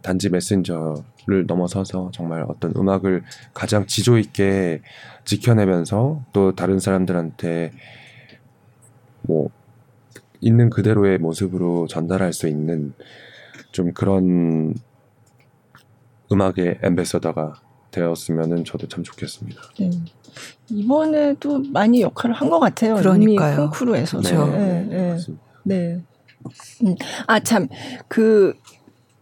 단지 0.01 0.29
메신저를 0.29 1.45
넘어서서 1.47 2.09
정말 2.13 2.45
어떤 2.47 2.73
음악을 2.75 3.23
가장 3.53 3.85
지조 3.85 4.17
있게 4.17 4.81
지켜내면서 5.25 6.23
또 6.33 6.55
다른 6.55 6.79
사람들한테 6.79 7.71
뭐 9.21 9.49
있는 10.39 10.69
그대로의 10.69 11.19
모습으로 11.19 11.87
전달할 11.87 12.33
수 12.33 12.47
있는 12.47 12.93
좀 13.71 13.93
그런 13.93 14.73
음악의 16.31 16.79
엠베서더가 16.83 17.53
되었으면은 17.91 18.63
저도 18.63 18.87
참 18.87 19.03
좋겠습니다. 19.03 19.61
네. 19.79 19.89
이번에도 20.69 21.61
많이 21.73 22.01
역할을 22.01 22.33
한 22.35 22.49
것 22.49 22.59
같아요. 22.59 22.95
그러니까요. 22.95 23.57
콩쿠르에서. 23.57 24.21
네. 24.21 24.31
네. 24.31 24.83
네. 24.89 25.17
네. 25.63 26.01
음. 26.85 26.95
아, 27.27 27.39
참. 27.41 27.67
그, 28.07 28.53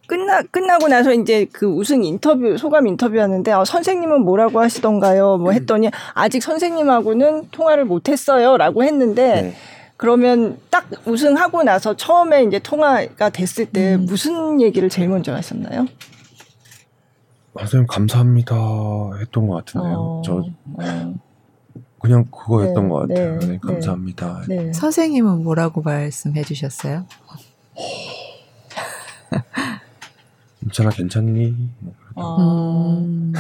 끝나 0.08 0.42
끝나고 0.42 0.88
나서 0.88 1.14
이제 1.14 1.46
그 1.52 1.68
우승 1.68 2.04
인터뷰 2.04 2.58
소감 2.58 2.88
인터뷰 2.88 3.20
하는데 3.20 3.52
아, 3.52 3.64
선생님은 3.66 4.22
뭐라고 4.22 4.60
하시던가요? 4.60 5.38
뭐 5.38 5.52
음. 5.52 5.54
했더니 5.54 5.90
아직 6.14 6.42
선생님하고는 6.42 7.50
통화를 7.52 7.86
못 7.86 8.10
했어요라고 8.10 8.84
했는데 8.84 9.42
네. 9.42 9.54
그러면 10.00 10.58
딱 10.70 10.90
우승하고 11.06 11.64
나서 11.64 11.94
처음에 11.94 12.46
이제 12.46 12.58
통화가 12.58 13.32
됐을 13.32 13.66
때 13.66 13.96
음. 13.96 14.06
무슨 14.06 14.62
얘기를 14.62 14.88
제일 14.88 15.10
먼저 15.10 15.34
하셨나요? 15.36 15.88
선생님 17.58 17.86
감사합니다 17.86 18.56
했던 19.20 19.48
것 19.50 19.56
같은데요. 19.58 19.94
어, 19.98 20.22
저 20.24 20.36
어. 20.36 21.14
그냥 22.00 22.24
그거였던 22.32 22.84
네, 22.84 22.90
것 22.90 23.08
같아요. 23.10 23.40
네, 23.40 23.48
네, 23.48 23.60
감사합니다. 23.62 24.44
네. 24.48 24.72
선생님은 24.72 25.44
뭐라고 25.44 25.82
말씀해 25.82 26.44
주셨어요? 26.44 27.06
괜찮아 30.62 30.92
괜찮니? 30.92 31.56
뭐 32.16 32.38
음. 32.38 33.34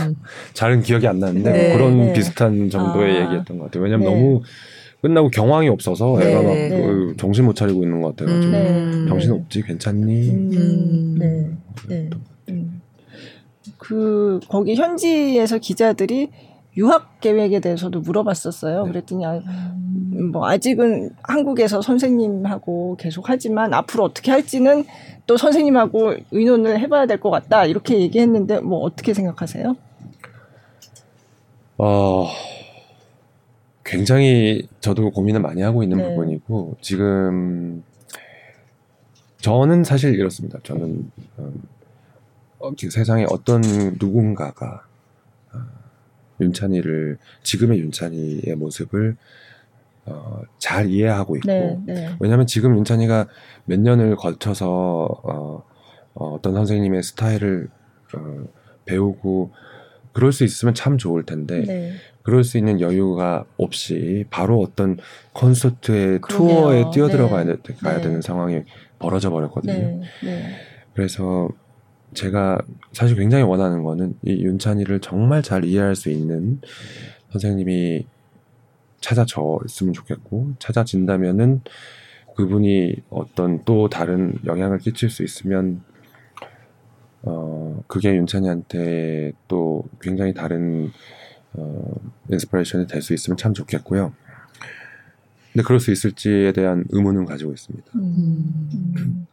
잘은 0.51 0.81
기억이 0.81 1.07
안 1.07 1.19
나는데 1.19 1.51
네, 1.53 1.73
그런 1.73 2.07
네. 2.07 2.11
비슷한 2.11 2.69
정도의 2.69 3.15
아. 3.15 3.23
얘기였던 3.23 3.59
것 3.59 3.65
같아요. 3.65 3.81
왜냐면 3.81 4.09
네. 4.09 4.13
너무 4.13 4.41
끝나고 5.01 5.29
경황이 5.29 5.69
없어서 5.69 6.17
네, 6.19 6.31
애가 6.31 6.41
막 6.43 6.49
그 6.53 7.15
정신 7.17 7.45
못 7.45 7.55
차리고 7.55 7.83
있는 7.83 8.01
것 8.01 8.15
같아가지고 8.15 8.53
음. 8.53 9.05
정신 9.07 9.31
없지 9.31 9.61
괜찮니? 9.63 10.29
음. 10.29 11.15
네. 11.17 11.49
네. 11.87 12.09
음. 12.49 12.81
그 13.77 14.39
거기 14.49 14.75
현지에서 14.75 15.57
기자들이 15.57 16.29
유학 16.77 17.19
계획에 17.21 17.59
대해서도 17.59 18.01
물어봤었어요. 18.01 18.83
네. 18.85 18.91
그랬더니 18.91 19.25
아, 19.25 19.41
뭐 20.31 20.47
아직은 20.47 21.11
한국에서 21.23 21.81
선생님하고 21.81 22.97
계속 22.99 23.29
하지만 23.29 23.73
앞으로 23.73 24.03
어떻게 24.03 24.31
할지는 24.31 24.85
또 25.25 25.37
선생님하고 25.37 26.15
의논을 26.31 26.79
해봐야 26.79 27.05
될 27.05 27.19
것 27.19 27.29
같다 27.29 27.65
이렇게 27.65 27.99
얘기했는데 27.99 28.59
뭐 28.59 28.79
어떻게 28.79 29.13
생각하세요? 29.13 29.75
어 31.77 32.27
굉장히 33.89 34.67
저도 34.81 35.09
고민을 35.09 35.41
많이 35.41 35.63
하고 35.63 35.81
있는 35.81 35.97
네. 35.97 36.09
부분이고 36.09 36.77
지금 36.79 37.83
저는 39.37 39.83
사실 39.83 40.13
이렇습니다. 40.13 40.59
저는 40.63 41.11
음, 41.39 41.61
어, 42.59 42.71
세상에 42.77 43.25
어떤 43.29 43.61
누군가가 43.99 44.85
어, 45.51 45.57
윤찬이를 46.39 47.17
지금의 47.41 47.79
윤찬이의 47.79 48.55
모습을 48.57 49.17
어, 50.05 50.41
잘 50.59 50.89
이해하고 50.89 51.37
있고 51.37 51.47
네, 51.47 51.79
네. 51.85 52.15
왜냐하면 52.19 52.45
지금 52.45 52.77
윤찬이가 52.77 53.27
몇 53.65 53.79
년을 53.79 54.17
거쳐서 54.17 54.67
어, 55.23 55.63
어, 56.13 56.33
어떤 56.35 56.53
선생님의 56.53 57.01
스타일을 57.01 57.69
어, 58.15 58.43
배우고 58.85 59.51
그럴 60.13 60.31
수 60.31 60.43
있으면 60.43 60.75
참 60.75 60.97
좋을 60.99 61.23
텐데 61.23 61.63
네. 61.63 61.93
그럴 62.29 62.43
수 62.43 62.59
있는 62.59 62.79
여유가 62.79 63.43
없이 63.57 64.23
바로 64.29 64.61
어떤 64.61 64.97
콘서트의 65.33 66.19
투어에 66.29 66.91
뛰어들어가야 66.93 67.43
네. 67.43 67.55
가야 67.81 67.95
네. 67.95 68.01
되는 68.03 68.21
상황이 68.21 68.61
벌어져 68.99 69.31
버렸거든요. 69.31 69.73
네. 69.73 70.01
네. 70.23 70.55
그래서 70.93 71.49
제가 72.13 72.59
사실 72.93 73.17
굉장히 73.17 73.43
원하는 73.43 73.81
거는 73.81 74.13
이 74.21 74.43
윤찬이를 74.43 74.99
정말 74.99 75.41
잘 75.41 75.65
이해할 75.65 75.95
수 75.95 76.11
있는 76.11 76.61
선생님이 77.31 78.05
찾아져 79.01 79.59
있으면 79.65 79.93
좋겠고 79.93 80.51
찾아진다면은 80.59 81.61
그분이 82.35 82.95
어떤 83.09 83.63
또 83.65 83.89
다른 83.89 84.35
영향을 84.45 84.77
끼칠 84.77 85.09
수 85.09 85.23
있으면 85.23 85.81
어 87.23 87.81
그게 87.87 88.13
윤찬이한테 88.13 89.31
또 89.47 89.83
굉장히 89.99 90.35
다른 90.35 90.91
어 91.53 91.93
inspiration이 92.31 92.87
될 92.87 93.01
수 93.01 93.13
있으면 93.13 93.37
참 93.37 93.53
좋겠고요. 93.53 94.13
근데 95.51 95.63
그럴 95.65 95.79
수 95.79 95.91
있을지에 95.91 96.51
대한 96.51 96.85
의문은 96.89 97.25
가지고 97.25 97.51
있습니다. 97.53 97.85
음. 97.95 99.27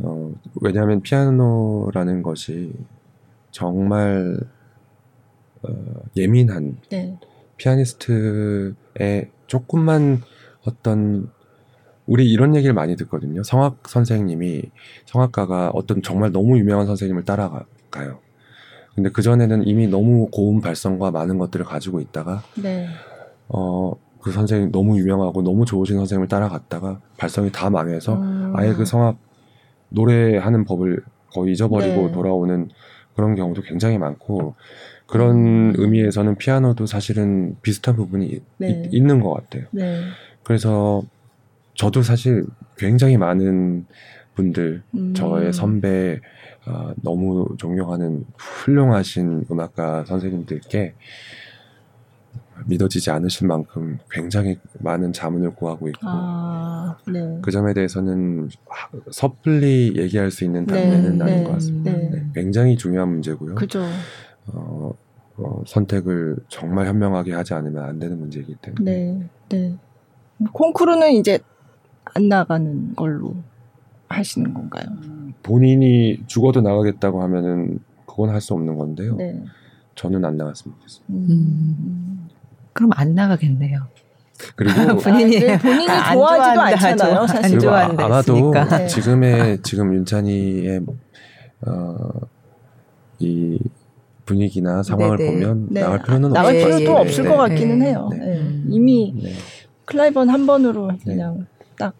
어, 0.00 0.32
왜냐하면 0.60 1.00
피아노라는 1.02 2.22
것이 2.22 2.72
정말 3.50 4.38
어, 5.62 6.02
예민한 6.16 6.78
네. 6.90 7.18
피아니스트의 7.56 9.30
조금만 9.46 10.22
어떤 10.64 11.30
우리 12.06 12.30
이런 12.30 12.54
얘기를 12.54 12.74
많이 12.74 12.96
듣거든요. 12.96 13.42
성악 13.42 13.88
선생님이 13.88 14.62
성악가가 15.06 15.70
어떤 15.74 16.02
정말 16.02 16.32
너무 16.32 16.58
유명한 16.58 16.86
선생님을 16.86 17.24
따라가요. 17.24 18.20
근데 18.98 19.10
그 19.10 19.22
전에는 19.22 19.66
이미 19.66 19.86
너무 19.86 20.28
고음 20.30 20.60
발성과 20.60 21.10
많은 21.10 21.38
것들을 21.38 21.64
가지고 21.64 22.00
있다가 22.00 22.42
네. 22.56 22.86
어 23.48 23.94
그 24.20 24.32
선생님 24.32 24.72
너무 24.72 24.98
유명하고 24.98 25.42
너무 25.42 25.64
좋으신 25.64 25.96
선생님을 25.96 26.28
따라갔다가 26.28 27.00
발성이 27.16 27.50
다 27.52 27.70
망해서 27.70 28.14
음. 28.16 28.52
아예 28.56 28.72
그 28.72 28.84
성악 28.84 29.18
노래하는 29.90 30.64
법을 30.64 31.02
거의 31.32 31.52
잊어버리고 31.52 32.08
네. 32.08 32.12
돌아오는 32.12 32.68
그런 33.14 33.34
경우도 33.34 33.62
굉장히 33.62 33.98
많고 33.98 34.54
그런 35.06 35.36
음. 35.36 35.72
의미에서는 35.76 36.36
피아노도 36.36 36.86
사실은 36.86 37.56
비슷한 37.62 37.96
부분이 37.96 38.40
네. 38.58 38.82
이, 38.92 38.96
있는 38.96 39.20
것 39.20 39.32
같아요. 39.32 39.64
네. 39.70 40.02
그래서 40.42 41.02
저도 41.74 42.02
사실 42.02 42.44
굉장히 42.76 43.16
많은 43.16 43.86
분들, 44.34 44.82
음. 44.94 45.14
저의 45.14 45.52
선배, 45.52 46.20
어, 46.68 46.92
너무 47.02 47.48
존경하는 47.56 48.26
훌륭하신 48.36 49.46
음악가 49.50 50.04
선생님들께 50.04 50.94
믿어지지 52.66 53.10
않으실 53.10 53.46
만큼 53.46 53.98
굉장히 54.10 54.58
많은 54.80 55.12
자문을 55.12 55.54
구하고 55.54 55.88
있고 55.88 56.00
아, 56.02 56.96
네. 57.10 57.38
그 57.40 57.50
점에 57.50 57.72
대해서는 57.72 58.48
섣불리 59.10 59.94
얘기할 59.96 60.30
수 60.30 60.44
있는 60.44 60.66
단계는 60.66 61.18
네, 61.18 61.24
아닌 61.24 61.36
네, 61.36 61.44
것 61.44 61.52
같습니다. 61.52 61.92
네. 61.92 62.10
네. 62.10 62.26
굉장히 62.34 62.76
중요한 62.76 63.08
문제고요. 63.10 63.54
그죠. 63.54 63.82
어, 64.48 64.92
어, 65.36 65.62
선택을 65.66 66.36
정말 66.48 66.86
현명하게 66.86 67.32
하지 67.32 67.54
않으면 67.54 67.84
안 67.84 67.98
되는 67.98 68.18
문제이기 68.18 68.56
때문에. 68.56 68.90
네, 68.90 69.28
네. 69.48 69.78
콩쿠르는 70.52 71.12
이제 71.12 71.38
안 72.04 72.28
나가는 72.28 72.94
걸로 72.94 73.36
하시는 74.08 74.52
건가요? 74.54 74.84
본인이 75.42 76.18
죽어도 76.26 76.60
나가겠다고 76.60 77.22
하면은 77.22 77.78
그건 78.06 78.30
할 78.30 78.40
수 78.40 78.54
없는 78.54 78.76
건데요. 78.76 79.16
네. 79.16 79.42
저는 79.94 80.24
안 80.24 80.36
나갔으면 80.36 80.76
좋겠습니다. 80.78 81.32
음. 81.32 82.28
그럼 82.72 82.90
안 82.94 83.14
나가겠네요. 83.14 83.80
그리고 84.54 84.74
본인이 85.02 85.36
아, 85.38 85.40
네, 85.40 85.58
본인이 85.58 85.86
좋아하지도 85.86 86.60
않잖아요. 86.60 87.26
사실 87.26 87.58
그리고 87.58 87.74
아, 87.74 87.84
아마도 87.98 88.52
네. 88.52 88.86
지금의 88.86 89.58
지금 89.62 89.92
윤찬이의 89.94 90.80
어, 91.66 91.96
이 93.18 93.58
분위기나 94.24 94.82
상황을 94.82 95.16
네네. 95.18 95.32
보면 95.32 95.66
네. 95.70 95.80
나갈 95.80 96.02
필요는 96.02 96.32
나갈 96.32 96.54
없을 96.54 96.66
필요도 96.68 96.84
네. 96.84 97.00
없을 97.00 97.24
것 97.28 97.36
같기는 97.36 97.82
해요. 97.82 98.08
이미 98.68 99.14
클라이번 99.86 100.28
한 100.30 100.46
번으로 100.46 100.90
그냥 101.02 101.46
딱 101.78 101.94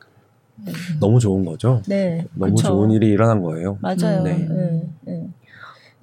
너무 1.00 1.20
좋은 1.20 1.44
거죠. 1.44 1.82
네, 1.86 2.26
너무 2.34 2.54
그쵸. 2.54 2.68
좋은 2.68 2.90
일이 2.90 3.08
일어난 3.08 3.42
거예요. 3.42 3.78
맞아요. 3.80 4.22
네. 4.22 4.48
네. 5.02 5.28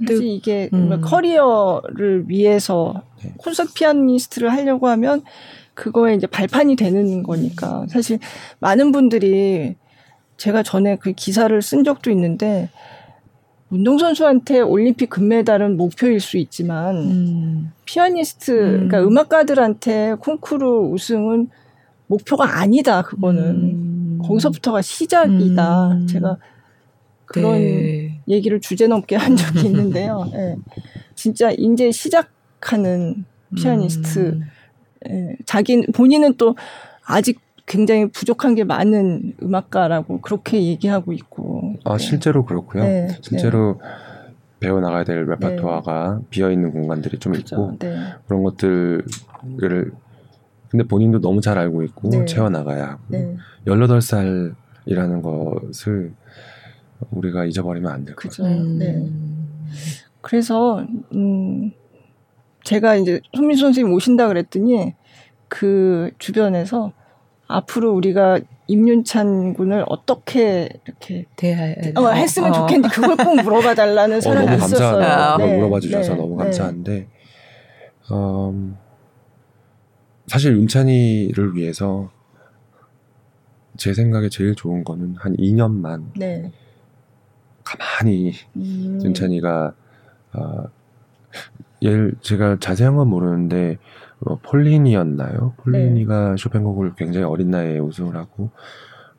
사실 0.06 0.24
이게 0.28 0.70
음. 0.74 1.00
커리어를 1.02 2.26
위해서 2.28 3.04
네. 3.24 3.34
콘서트 3.38 3.74
피아니스트를 3.74 4.52
하려고 4.52 4.88
하면 4.90 5.22
그거에 5.74 6.16
이제 6.16 6.28
발판이 6.28 6.76
되는 6.76 7.24
거니까 7.24 7.86
사실 7.90 8.20
많은 8.60 8.92
분들이 8.92 9.76
제가 10.38 10.64
전에 10.64 10.98
그 10.98 11.14
기사를 11.14 11.62
쓴 11.62 11.84
적도 11.84 12.12
있는데 12.12 12.70
운동선수한테 13.70 14.62
올림픽 14.62 15.10
금메달은 15.10 15.78
목표일 15.78 16.20
수 16.20 16.38
있지만 16.38 16.96
음. 16.98 17.72
피아니스트 17.86 18.52
음. 18.52 18.72
그러니까 18.88 19.02
음악가들한테 19.04 20.16
콩쿠르 20.20 20.90
우승은 20.92 21.50
목표가 22.08 22.60
아니다 22.60 23.02
그거는 23.02 23.44
음. 23.44 24.05
거기서부터가 24.28 24.82
시작이다 24.82 25.92
음. 25.92 26.08
제가 26.08 26.38
그런 27.26 27.54
네. 27.60 28.22
얘기를 28.28 28.60
주제 28.62 28.88
넘게 28.88 29.16
한 29.16 29.36
적이 29.36 29.66
있는데요 29.68 30.30
예. 30.34 30.56
진짜 31.16 31.52
이제 31.52 31.92
시작하는 31.92 33.26
피아니스트 33.56 34.20
음. 34.20 34.42
예. 35.10 35.36
자기 35.46 35.86
본인은 35.88 36.36
또 36.38 36.56
아직 37.06 37.40
굉장히 37.68 38.10
부족한 38.10 38.56
게 38.56 38.64
많은 38.64 39.34
음악가라고 39.42 40.22
그렇게 40.22 40.64
얘기하고 40.64 41.14
있고 41.14 41.74
아 41.84 41.98
네. 41.98 42.04
실제로 42.04 42.46
그렇고요. 42.46 42.84
네, 42.84 43.08
실제로 43.22 43.80
배워 44.60 44.80
나가야 44.80 45.04
될 45.04 45.26
레퍼토아가 45.26 46.22
비어 46.30 46.52
있는 46.52 46.72
공간들이 46.72 47.18
좀 47.20 47.34
그렇죠. 47.34 47.56
있고 47.56 47.78
네. 47.80 47.96
그런 48.28 48.44
것들을 48.44 49.92
근데 50.70 50.84
본인도 50.86 51.20
너무 51.22 51.42
잘 51.42 51.58
알고 51.58 51.84
있고 51.84 52.10
네. 52.10 52.26
채워 52.26 52.50
나가야 52.50 52.86
하고 52.88 53.02
네. 53.10 53.36
18살이라는 53.68 55.22
것을 55.22 56.14
우리가 57.12 57.46
잊어버리면 57.46 57.92
안 57.92 58.06
될 58.06 58.16
것. 58.16 58.32
같아요. 58.32 58.56
음. 58.56 58.78
네. 58.80 59.08
그래서 60.22 60.86
음 61.14 61.72
제가 62.64 62.96
이제 62.96 63.22
손민수 63.36 63.62
선생님 63.62 63.94
오신다 63.94 64.28
그랬더니 64.28 64.94
그 65.48 66.12
주변에서 66.18 66.92
앞으로 67.48 67.94
우리가 67.94 68.40
임윤찬 68.68 69.54
군을 69.54 69.86
어떻게 69.88 70.68
이렇게 70.86 71.26
대할 71.36 71.76
어, 71.96 72.08
했으면 72.10 72.50
어. 72.50 72.54
좋겠는데 72.54 72.90
그걸 72.90 73.16
꼭 73.16 73.36
물어봐 73.36 73.76
달라는 73.76 74.18
어, 74.18 74.22
사람이 74.22 74.46
너무 74.48 74.58
있었어요. 74.58 74.92
감사하네요. 75.00 75.38
그걸 75.38 75.48
네. 75.48 75.56
물어봐 75.58 75.80
주셔서 75.80 76.12
네. 76.14 76.18
너무 76.18 76.38
네. 76.38 76.44
감사한데 76.44 77.08
음, 78.12 78.78
사실 80.28 80.56
윤찬이를 80.58 81.56
위해서 81.56 82.12
제 83.78 83.94
생각에 83.94 84.30
제일 84.30 84.56
좋은 84.56 84.84
거는 84.84 85.16
한 85.18 85.36
2년만 85.36 86.12
네. 86.18 86.52
가만히 87.64 88.34
음. 88.56 89.00
윤찬이가 89.04 89.74
어, 90.34 90.64
얘를 91.84 92.14
제가 92.22 92.58
자세한 92.60 92.96
건 92.96 93.10
모르는데 93.10 93.78
어, 94.22 94.38
폴린이었나요? 94.40 95.54
폴린이가 95.58 96.36
쇼팽곡을 96.38 96.96
굉장히 96.96 97.26
어린 97.26 97.52
나이에 97.52 97.80
우승을 97.80 98.16
하고 98.16 98.50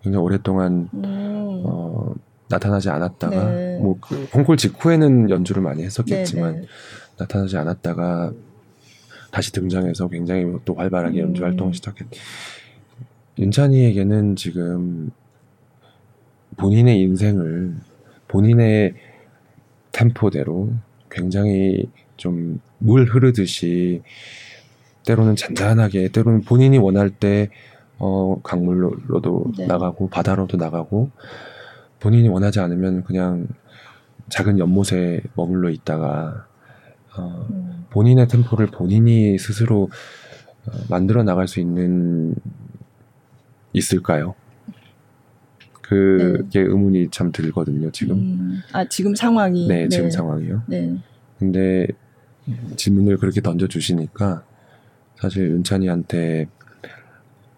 굉장히 0.02 0.24
오랫동안 0.24 0.88
음. 0.94 1.62
어, 1.64 2.14
나타나지 2.48 2.88
않았다가 2.90 3.44
네. 3.50 3.78
뭐 3.80 3.98
그 4.00 4.28
콩쿨 4.30 4.56
직후에는 4.56 5.30
연주를 5.30 5.62
많이 5.62 5.82
했었겠지만 5.84 6.54
네, 6.54 6.60
네. 6.60 6.66
나타나지 7.18 7.56
않았다가 7.58 8.32
다시 9.36 9.52
등장해서 9.52 10.08
굉장히 10.08 10.50
또 10.64 10.72
활발하게 10.72 11.20
연주 11.20 11.42
음. 11.42 11.44
활동을 11.44 11.74
시작했. 11.74 12.06
윤찬이에게는 13.38 14.36
지금 14.36 15.10
본인의 16.56 16.98
인생을 17.00 17.76
본인의 18.28 18.94
템포대로 19.92 20.70
굉장히 21.10 21.90
좀 22.16 22.60
물 22.78 23.04
흐르듯이 23.04 24.00
때로는 25.04 25.36
잔잔하게 25.36 26.08
때로는 26.08 26.42
본인이 26.42 26.78
원할 26.78 27.10
때 27.10 27.50
어, 27.98 28.40
강물로도 28.42 29.52
네. 29.58 29.66
나가고 29.66 30.08
바다로도 30.08 30.56
나가고 30.56 31.10
본인이 32.00 32.28
원하지 32.28 32.60
않으면 32.60 33.04
그냥 33.04 33.48
작은 34.30 34.58
연못에 34.58 35.20
머물러 35.34 35.68
있다가 35.68 36.46
어, 37.16 37.46
음. 37.50 37.86
본인의 37.90 38.28
템포를 38.28 38.66
본인이 38.66 39.38
스스로 39.38 39.88
어, 40.66 40.70
만들어 40.88 41.22
나갈 41.22 41.48
수 41.48 41.60
있는 41.60 42.34
있을까요? 43.72 44.34
그게 45.82 46.60
의문이 46.60 47.10
참 47.10 47.30
들거든요. 47.30 47.90
지금 47.92 48.16
음. 48.16 48.60
아 48.72 48.84
지금 48.88 49.14
상황이 49.14 49.68
네, 49.68 49.88
지금 49.88 50.10
상황이요. 50.10 50.64
네. 50.66 50.96
근데 51.38 51.86
질문을 52.76 53.18
그렇게 53.18 53.40
던져 53.40 53.68
주시니까 53.68 54.42
사실 55.16 55.50
윤찬이한테 55.50 56.48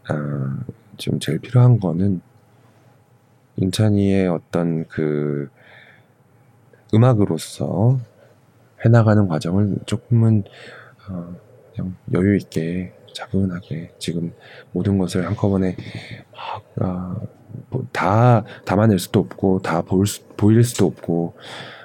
아, 0.09 0.65
지금 0.97 1.21
제일 1.21 1.39
필요한 1.39 1.81
거는 1.81 2.21
윤찬이의 3.61 4.29
어떤 4.29 4.87
그 4.89 5.49
음악으로서 6.95 7.99
해나가는 8.85 9.27
과정을 9.27 9.77
조금은 9.87 10.45
어, 11.09 11.35
그냥 11.75 11.97
여유 12.13 12.37
있게 12.37 12.93
차분하게 13.15 13.95
지금 13.99 14.33
모든 14.73 14.99
것을 14.99 15.27
한꺼번에 15.27 15.77
막, 16.33 16.65
아, 16.81 17.17
뭐다 17.71 18.45
담아낼 18.65 18.99
수도 18.99 19.21
없고 19.21 19.61
다 19.63 19.83
볼 19.83 20.07
수, 20.07 20.23
보일 20.37 20.63
수도 20.63 20.87
없고 20.87 21.35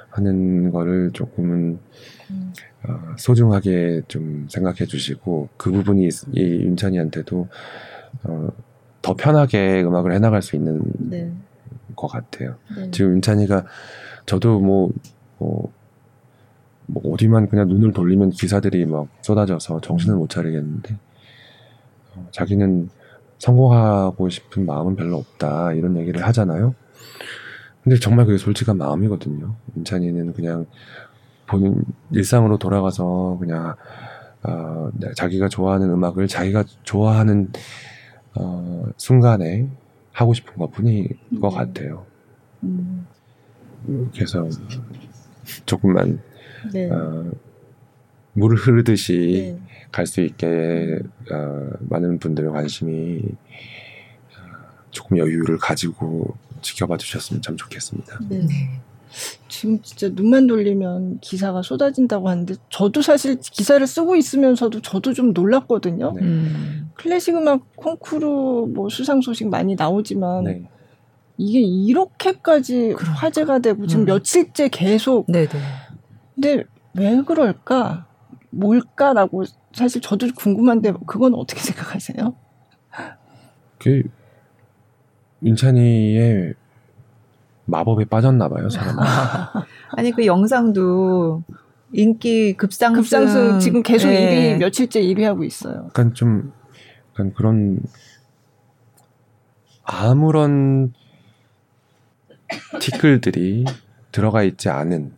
하는 0.10 0.72
거를 0.72 1.12
조금은 1.12 1.80
음. 2.30 2.54
어, 2.88 3.16
소중하게 3.18 4.04
좀 4.08 4.46
생각해 4.50 4.86
주시고 4.86 5.50
그 5.58 5.72
부분이 5.72 6.08
이 6.34 6.42
윤찬이한테도 6.42 7.48
어, 8.26 8.48
더 9.02 9.16
편하게 9.16 9.82
음악을 9.84 10.14
해나갈 10.14 10.42
수 10.42 10.56
있는 10.56 10.82
네. 11.00 11.32
것 11.96 12.08
같아요. 12.08 12.56
네. 12.76 12.92
지금 12.92 13.14
윤찬이가 13.14 13.66
저도 14.26 14.60
뭐, 14.60 14.92
뭐, 15.40 15.72
뭐 16.94 17.14
어디만 17.14 17.50
그냥 17.50 17.68
눈을 17.68 17.92
돌리면 17.92 18.32
기사들이 18.32 18.86
막 18.86 19.08
쏟아져서 19.22 19.82
정신을 19.82 20.16
못 20.16 20.30
차리겠는데 20.30 20.98
어, 22.16 22.28
자기는 22.32 22.90
성공하고 23.40 24.30
싶은 24.30 24.66
마음은 24.66 24.96
별로 24.96 25.18
없다 25.18 25.74
이런 25.74 25.98
얘기를 25.98 26.26
하잖아요. 26.28 26.76
근데 27.84 27.98
정말 27.98 28.26
그게 28.26 28.38
솔직한 28.38 28.78
마음이거든요. 28.78 29.56
윤찬이는 29.76 30.34
그냥 30.34 30.66
본인 31.48 31.84
일상으로 32.12 32.58
돌아가서 32.58 33.38
그냥 33.40 33.76
어, 34.44 34.90
자기가 35.16 35.50
좋아하는 35.50 35.90
음악을 35.90 36.28
자기가 36.28 36.64
좋아하는 36.84 37.52
어, 38.36 38.86
순간에 38.98 39.68
하고 40.12 40.34
싶은 40.34 40.56
것뿐인 40.58 41.10
것 41.42 41.50
네. 41.50 41.56
같아요. 41.56 42.06
음. 42.64 43.06
그래서 44.14 44.48
조금만 45.66 46.22
네. 46.72 46.90
어, 46.90 47.32
물 48.34 48.56
흐르듯이 48.56 49.58
네. 49.60 49.88
갈수 49.92 50.22
있게 50.22 51.00
어, 51.32 51.70
많은 51.82 52.20
분들의 52.20 52.52
관심이 52.52 53.22
어, 53.24 54.42
조금 54.92 55.18
여유를 55.18 55.58
가지고 55.58 56.36
지켜봐 56.62 56.98
주셨으면 56.98 57.42
참 57.42 57.58
좋겠습니다. 57.58 58.20
네. 58.30 58.40
네. 58.40 58.82
지금 59.48 59.80
진짜 59.84 60.10
눈만 60.12 60.48
돌리면 60.48 61.20
기사가 61.20 61.62
쏟아진다고 61.62 62.30
하는데 62.30 62.56
저도 62.70 63.04
사실 63.04 63.38
기사를 63.40 63.86
쓰고 63.86 64.16
있으면서도 64.16 64.82
저도 64.82 65.14
좀 65.14 65.34
놀랐거든요. 65.34 66.14
네. 66.16 66.22
음. 66.24 66.90
클래식 66.96 67.36
음악 67.36 67.76
콩쿠르 67.76 68.72
뭐 68.74 68.90
수상 68.90 69.22
소식 69.22 69.48
많이 69.50 69.76
나오지만 69.76 70.44
네. 70.46 70.70
이게 71.38 71.60
이렇게까지 71.62 72.94
그러니까. 72.96 73.12
화제가 73.12 73.60
되고 73.60 73.86
지금 73.86 74.04
음. 74.04 74.06
며칠째 74.06 74.70
계속 74.70 75.32
네네. 75.32 75.50
근데 76.44 76.64
왜 76.94 77.22
그럴까? 77.24 78.06
뭘까라고 78.50 79.46
사실 79.72 80.02
저도 80.02 80.28
궁금한데 80.36 80.94
그건 81.08 81.34
어떻게 81.34 81.60
생각하세요? 81.64 82.36
그 83.80 84.04
윤찬이의 85.42 86.54
마법에 87.66 88.06
빠졌나 88.06 88.50
봐요, 88.50 88.70
사람. 88.70 88.98
아니 89.98 90.12
그 90.12 90.26
영상도 90.26 91.44
인기 91.94 92.54
급상승. 92.58 93.02
급상승 93.02 93.60
지금 93.60 93.82
계속 93.84 94.10
네. 94.10 94.56
1위 94.56 94.60
며칠째 94.60 95.02
1위 95.02 95.24
하고 95.24 95.44
있어요. 95.44 95.86
약간 95.86 96.14
좀 96.14 96.52
약간 97.14 97.34
그런 97.34 97.80
아무런 99.84 100.94
티끌들이 102.80 103.66
들어가 104.12 104.44
있지 104.44 104.70
않은 104.70 105.14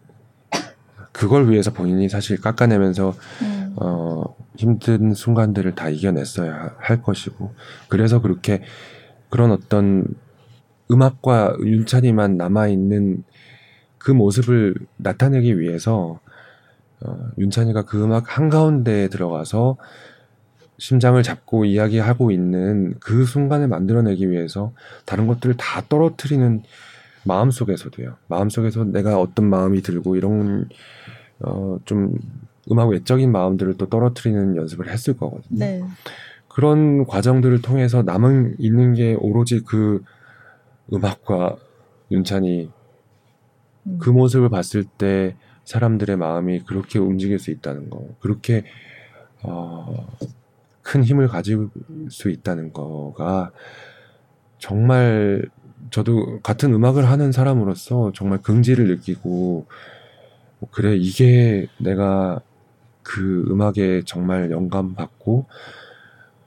그걸 1.15 1.49
위해서 1.49 1.71
본인이 1.71 2.09
사실 2.09 2.41
깎아내면서 2.41 3.13
음. 3.41 3.73
어, 3.77 4.35
힘든 4.57 5.13
순간들을 5.13 5.73
다 5.73 5.89
이겨냈어야 5.89 6.75
할 6.77 7.01
것이고 7.01 7.53
그래서 7.87 8.21
그렇게 8.21 8.61
그런 9.29 9.51
어떤 9.51 10.05
음악과 10.91 11.55
윤찬이만 11.61 12.35
남아 12.35 12.67
있는 12.67 13.23
그 13.97 14.11
모습을 14.11 14.75
나타내기 14.97 15.57
위해서 15.57 16.19
어, 16.99 17.17
윤찬이가 17.37 17.83
그 17.83 18.03
음악 18.03 18.37
한 18.37 18.49
가운데에 18.49 19.07
들어가서 19.07 19.77
심장을 20.77 21.21
잡고 21.23 21.63
이야기하고 21.63 22.31
있는 22.31 22.93
그 22.99 23.23
순간을 23.23 23.69
만들어내기 23.69 24.29
위해서 24.29 24.73
다른 25.05 25.27
것들을 25.27 25.55
다 25.55 25.81
떨어뜨리는 25.87 26.63
마음 27.25 27.51
속에서도요. 27.51 28.15
마음 28.27 28.49
속에서 28.49 28.83
내가 28.83 29.19
어떤 29.19 29.49
마음이 29.49 29.81
들고 29.81 30.15
이런 30.15 30.69
어 31.41 31.79
좀 31.85 32.17
음악 32.71 32.89
외적인 32.89 33.31
마음들을 33.31 33.75
또 33.77 33.87
떨어뜨리는 33.87 34.55
연습을 34.55 34.89
했을 34.89 35.15
거거든요. 35.15 35.59
네. 35.59 35.83
그런 36.47 37.05
과정들을 37.05 37.61
통해서 37.61 38.01
남은 38.01 38.55
있는 38.59 38.93
게 38.93 39.13
오로지 39.13 39.61
그 39.61 40.03
음악과 40.91 41.57
윤찬이 42.11 42.71
음. 43.87 43.97
그 43.99 44.09
모습을 44.09 44.49
봤을 44.49 44.83
때 44.83 45.35
사람들의 45.63 46.15
마음이 46.17 46.61
그렇게 46.61 46.99
움직일 46.99 47.39
수 47.39 47.51
있다는 47.51 47.89
거, 47.89 48.07
그렇게 48.19 48.63
어, 49.43 50.07
큰 50.81 51.03
힘을 51.03 51.27
가질 51.27 51.69
수 52.09 52.29
있다는 52.29 52.71
거가 52.71 53.51
정말 54.59 55.49
저도 55.91 56.39
같은 56.41 56.73
음악을 56.73 57.09
하는 57.09 57.31
사람으로서 57.31 58.11
정말 58.13 58.41
긍지를 58.41 58.87
느끼고 58.87 59.65
그래 60.71 60.95
이게 60.95 61.67
내가 61.77 62.41
그 63.03 63.45
음악에 63.49 64.01
정말 64.05 64.49
영감 64.51 64.95
받고 64.95 65.45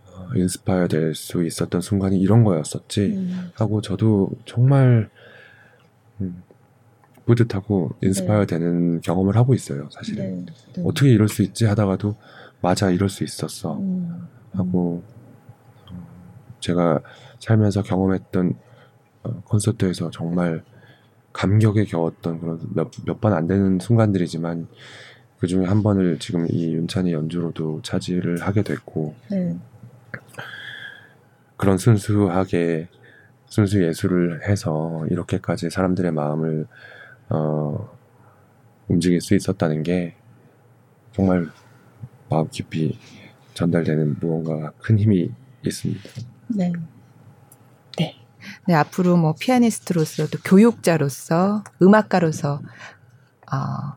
어, 0.07 0.29
인스파이어 0.35 0.89
될 0.89 1.15
수 1.15 1.45
있었던 1.45 1.81
순간이 1.81 2.19
이런 2.19 2.43
거였었지 2.43 3.01
음. 3.07 3.51
하고 3.55 3.81
저도 3.81 4.31
정말 4.45 5.09
음, 6.21 6.43
뿌듯하고 7.27 7.93
인스파이어 8.03 8.41
네. 8.41 8.47
되는 8.47 9.01
경험을 9.01 9.37
하고 9.37 9.55
있어요 9.55 9.89
사실은 9.91 10.47
네. 10.47 10.53
네. 10.75 10.83
어떻게 10.85 11.11
이럴 11.11 11.29
수 11.29 11.43
있지 11.43 11.65
하다가도 11.67 12.17
맞아 12.61 12.91
이럴 12.91 13.09
수 13.09 13.23
있었어 13.23 13.79
음. 13.79 14.27
하고 14.53 15.05
어, 15.93 16.09
제가 16.59 17.01
살면서 17.39 17.83
경험했던 17.83 18.55
어, 18.55 18.68
콘서트에서 19.45 20.11
정말 20.11 20.63
감격에 21.33 21.85
겨웠던 21.85 22.41
그런 22.41 22.61
몇 22.75 23.21
번 23.21 23.33
안 23.33 23.47
되는 23.47 23.79
순간들이지만 23.79 24.67
그 25.39 25.47
중에 25.47 25.67
한 25.67 25.83
번을 25.83 26.19
지금 26.19 26.47
이 26.51 26.73
윤찬이 26.75 27.13
연주로도 27.13 27.83
차지를 27.83 28.41
하게 28.43 28.63
됐고 28.63 29.15
네. 29.31 29.57
그런 31.57 31.79
순수하게 31.79 32.89
순수 33.47 33.83
예술을 33.83 34.49
해서 34.49 35.07
이렇게까지 35.11 35.71
사람들의 35.71 36.13
마음을 36.13 36.67
어, 37.31 37.89
움직일 38.89 39.21
수 39.21 39.35
있었다는 39.35 39.83
게 39.83 40.15
정말 41.13 41.49
마음 42.29 42.49
깊이 42.49 42.99
전달되는 43.55 44.17
무언가 44.21 44.73
큰 44.79 44.99
힘이 44.99 45.31
있습니다. 45.65 46.03
네. 46.49 46.73
네, 48.67 48.75
앞으로 48.75 49.17
뭐 49.17 49.35
피아니스트로서 49.39 50.29
또 50.29 50.39
교육자로서 50.45 51.65
음악가로서 51.83 52.61
어, 53.53 53.97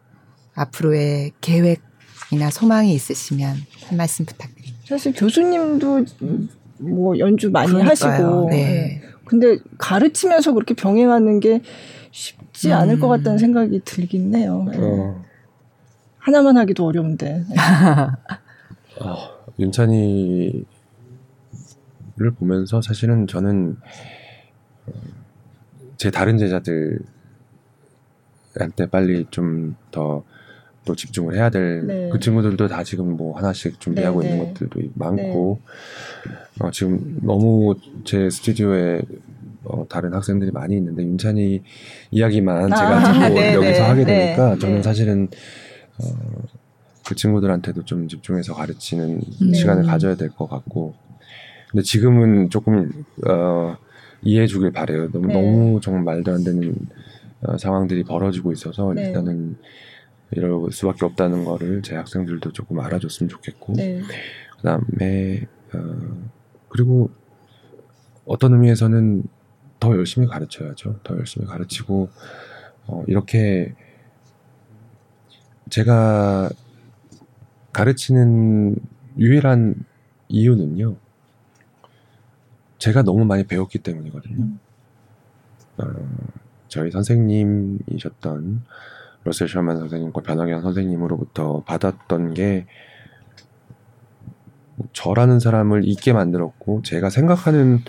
앞으로의 0.56 1.32
계획이나 1.42 2.50
소망이 2.52 2.94
있으시면 2.94 3.56
한 3.88 3.98
말씀 3.98 4.26
부탁드립니다. 4.26 4.78
사실 4.86 5.14
교수님도 5.14 6.06
뭐 6.80 7.18
연주 7.20 7.50
많이 7.52 7.68
그러니까요. 7.72 7.92
하시고 7.92 8.50
네. 8.50 9.02
예. 9.04 9.12
근데 9.26 9.60
가르치면서 9.78 10.54
그렇게 10.54 10.74
병행하는 10.74 11.40
게 11.40 11.62
쉽지 12.12 12.74
않을 12.74 13.00
것 13.00 13.08
음. 13.08 13.10
같다는 13.18 13.38
생각이 13.38 13.82
들긴 13.86 14.36
해요. 14.36 14.68
예. 14.74 14.78
어, 14.78 15.24
하나만 16.18 16.58
하기도 16.58 16.86
어려운데. 16.86 17.44
어, 19.00 19.18
윤찬이를 19.60 20.66
보면서 22.38 22.82
사실은 22.82 23.28
저는 23.28 23.78
어, 23.80 23.86
제 25.98 26.10
다른 26.12 26.38
제자들한테 26.38 27.02
빨리 28.90 29.26
좀 29.32 29.76
더 29.92 30.24
또 30.84 30.96
집중을 30.96 31.36
해야 31.36 31.50
될그 31.50 31.86
네. 31.86 32.20
친구들도 32.20 32.68
다 32.68 32.84
지금 32.84 33.16
뭐 33.16 33.38
하나씩 33.38 33.80
준비하고 33.80 34.22
네, 34.22 34.30
있는 34.30 34.44
네. 34.44 34.54
것들도 34.54 34.90
많고 34.96 35.60
어, 36.60 36.72
지금 36.72 37.20
너무 37.22 37.76
제 38.04 38.30
스튜디오에 38.30 39.02
어, 39.64 39.86
다른 39.88 40.14
학생들이 40.14 40.52
많이 40.52 40.76
있는데 40.78 41.04
윤찬이 41.04 41.62
이야기만 42.10 42.74
아, 42.74 42.76
제가 42.76 43.14
듣고 43.14 43.34
네, 43.40 43.54
여기서 43.54 43.72
네, 43.72 43.80
하게 43.80 44.06
네, 44.06 44.26
되니까 44.26 44.58
저는 44.58 44.76
네. 44.78 44.82
사실은 44.82 45.28
어, 46.00 46.06
그 47.06 47.14
친구들한테도 47.14 47.86
좀 47.86 48.08
집중해서 48.08 48.56
가르치는 48.56 49.22
네. 49.52 49.54
시간을 49.54 49.84
가져야 49.84 50.16
될 50.16 50.30
것 50.32 50.50
같고 50.50 50.96
근데 51.70 51.84
지금은 51.84 52.50
조금 52.50 53.06
어, 53.28 53.78
이해해 54.24 54.48
주길 54.48 54.72
바래요. 54.72 55.12
너무 55.12 55.28
네. 55.28 55.34
너무 55.34 55.82
정말 55.82 56.04
말도 56.04 56.32
안 56.32 56.44
되는 56.44 56.76
어, 57.42 57.58
상황들이 57.58 58.04
벌어지고 58.04 58.52
있어서 58.52 58.94
네. 58.94 59.08
일단은 59.08 59.58
이럴 60.32 60.72
수밖에 60.72 61.06
없다는 61.06 61.44
거를 61.44 61.82
제 61.82 61.96
학생들도 61.96 62.52
조금 62.54 62.80
알아줬으면 62.80 63.30
좋겠고 63.30 63.74
네. 63.74 64.02
그다음에 64.58 65.48
어, 65.74 66.30
그리고 66.70 67.10
어떤 68.26 68.54
의미에서는 68.54 69.24
더 69.80 69.96
열심히 69.98 70.28
가르쳐야죠. 70.28 71.00
더 71.04 71.18
열심히 71.18 71.48
가르치고 71.48 72.10
어, 72.88 73.04
이렇게 73.08 73.74
제가 75.70 76.50
가르치는 77.74 78.76
유일한 79.18 79.76
이유는요. 80.30 80.96
제가 82.82 83.04
너무 83.04 83.26
많이 83.26 83.44
배웠기 83.44 83.78
때문이거든요. 83.78 84.38
음. 84.38 84.60
어, 85.78 85.86
저희 86.68 86.90
선생님이셨던 86.90 88.64
러셀 89.24 89.48
셔먼 89.48 89.78
선생님과 89.78 90.22
변학영 90.22 90.62
선생님으로부터 90.62 91.62
받았던 91.64 92.34
게 92.34 92.66
저라는 94.94 95.40
사람을 95.40 95.86
있게 95.86 96.12
만들었고 96.12 96.82
제가 96.82 97.12
생각하는 97.12 97.82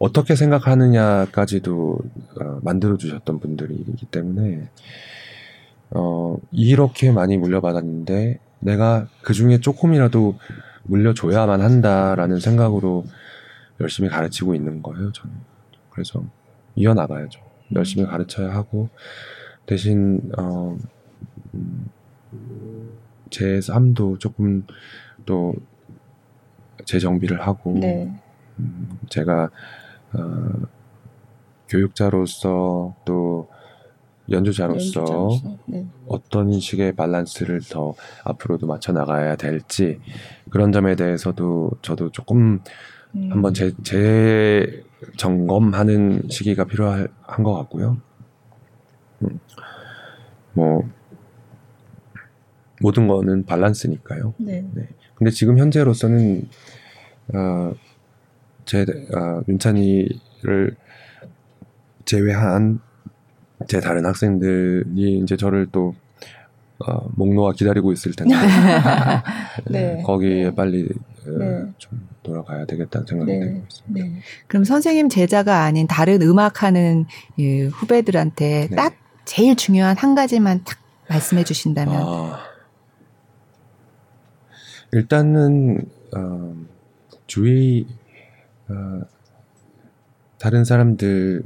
어떻게 0.00 0.34
생각하느냐까지도 0.34 1.98
어, 2.40 2.58
만들어 2.62 2.96
주셨던 2.96 3.38
분들이기 3.38 4.06
때문에 4.06 4.68
어, 5.90 6.38
이렇게 6.50 7.12
많이 7.12 7.36
물려받았는데 7.38 8.40
내가 8.58 9.06
그 9.22 9.32
중에 9.32 9.60
조금이라도 9.60 10.36
물려줘야만 10.82 11.60
한다라는 11.60 12.40
생각으로 12.40 13.04
열심히 13.80 14.08
가르치고 14.08 14.54
있는 14.54 14.82
거예요. 14.82 15.12
저는 15.12 15.34
그래서 15.90 16.24
이어나가야죠. 16.74 17.40
열심히 17.74 18.06
가르쳐야 18.06 18.54
하고 18.54 18.88
대신 19.66 20.30
어, 20.38 20.76
음, 21.54 21.90
제 23.30 23.60
삶도 23.60 24.18
조금 24.18 24.66
또 25.24 25.54
재정비를 26.84 27.40
하고 27.40 27.78
네. 27.78 28.12
음, 28.58 28.98
제가 29.08 29.50
어, 30.12 30.50
교육자로서 31.68 32.94
또 33.04 33.48
연주자로서 34.30 35.00
연주자로서. 35.00 35.58
네. 35.66 35.86
어떤 36.06 36.58
식의 36.58 36.94
밸런스를 36.94 37.60
더 37.68 37.94
앞으로도 38.24 38.66
맞춰 38.66 38.92
나가야 38.92 39.36
될지 39.36 40.00
그런 40.50 40.72
점에 40.72 40.96
대해서도 40.96 41.72
저도 41.82 42.10
조금 42.10 42.60
음. 43.14 43.28
한번 43.30 43.54
재, 43.54 43.72
재 43.82 44.82
점검하는 45.16 46.28
시기가 46.30 46.64
필요한 46.64 47.08
것 47.42 47.54
같고요. 47.54 47.98
음, 49.22 49.38
뭐 50.52 50.88
모든 52.80 53.06
거는 53.06 53.46
밸런스니까요. 53.46 54.34
네. 54.38 54.64
근데 55.14 55.30
지금 55.30 55.58
현재로서는 55.58 56.48
어, 57.34 57.72
제 58.64 58.82
어, 58.82 59.42
윤찬이를 59.48 60.76
제외한 62.04 62.80
제 63.68 63.80
다른 63.80 64.04
학생들이 64.04 65.18
이제 65.20 65.36
저를 65.36 65.68
또 65.70 65.94
어, 66.78 67.08
목 67.14 67.32
놓아 67.32 67.52
기다리고 67.52 67.92
있을 67.92 68.12
텐데 68.12 68.34
네. 69.70 70.02
거기에 70.02 70.54
빨리 70.54 70.88
어, 71.26 71.38
네. 71.38 71.64
좀 71.78 72.08
돌아가야 72.24 72.64
되겠다는 72.66 73.06
생각이 73.06 73.32
네. 73.32 73.38
들고 73.38 73.62
있습니다. 73.68 74.06
네. 74.06 74.20
그럼 74.48 74.64
선생님 74.64 75.08
제자가 75.08 75.62
아닌 75.62 75.86
다른 75.86 76.20
음악하는 76.22 77.04
이 77.36 77.62
후배들한테 77.62 78.68
네. 78.70 78.74
딱 78.76 78.96
제일 79.24 79.54
중요한 79.54 79.96
한 79.96 80.16
가지만 80.16 80.64
딱 80.64 80.78
말씀해 81.08 81.44
주신다면 81.44 82.02
아, 82.02 82.40
일단은 84.92 85.86
어, 86.16 86.56
주위 87.26 87.86
어, 88.68 89.00
다른 90.38 90.64
사람들의 90.64 91.42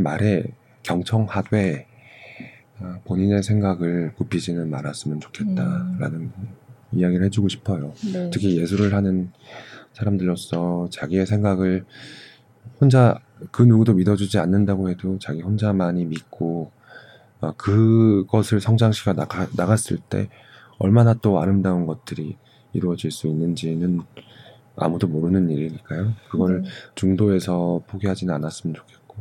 말에 0.00 0.44
경청하되 0.82 1.86
어, 2.80 3.00
본인의 3.04 3.42
생각을 3.42 4.14
굽히지는 4.16 4.70
말았으면 4.70 5.20
좋겠다라는 5.20 6.32
이야기를 6.92 7.26
해주고 7.26 7.48
싶어요. 7.48 7.92
네. 8.12 8.30
특히 8.32 8.58
예술을 8.58 8.94
하는 8.94 9.30
사람들로서 9.92 10.88
자기의 10.90 11.26
생각을 11.26 11.84
혼자 12.80 13.18
그 13.50 13.62
누구도 13.62 13.94
믿어주지 13.94 14.38
않는다고 14.38 14.90
해도 14.90 15.18
자기 15.18 15.40
혼자만이 15.42 16.04
믿고 16.06 16.70
어, 17.40 17.52
그것을 17.52 18.60
성장시켜 18.60 19.12
나가, 19.12 19.46
나갔을 19.56 19.98
때 19.98 20.28
얼마나 20.78 21.14
또 21.14 21.40
아름다운 21.40 21.86
것들이 21.86 22.36
이루어질 22.72 23.10
수 23.10 23.26
있는지는 23.26 24.00
아무도 24.76 25.08
모르는 25.08 25.50
일이니까요. 25.50 26.12
그걸 26.30 26.62
네. 26.62 26.68
중도에서 26.94 27.82
포기하지는 27.86 28.32
않았으면 28.34 28.74
좋겠고 28.74 29.16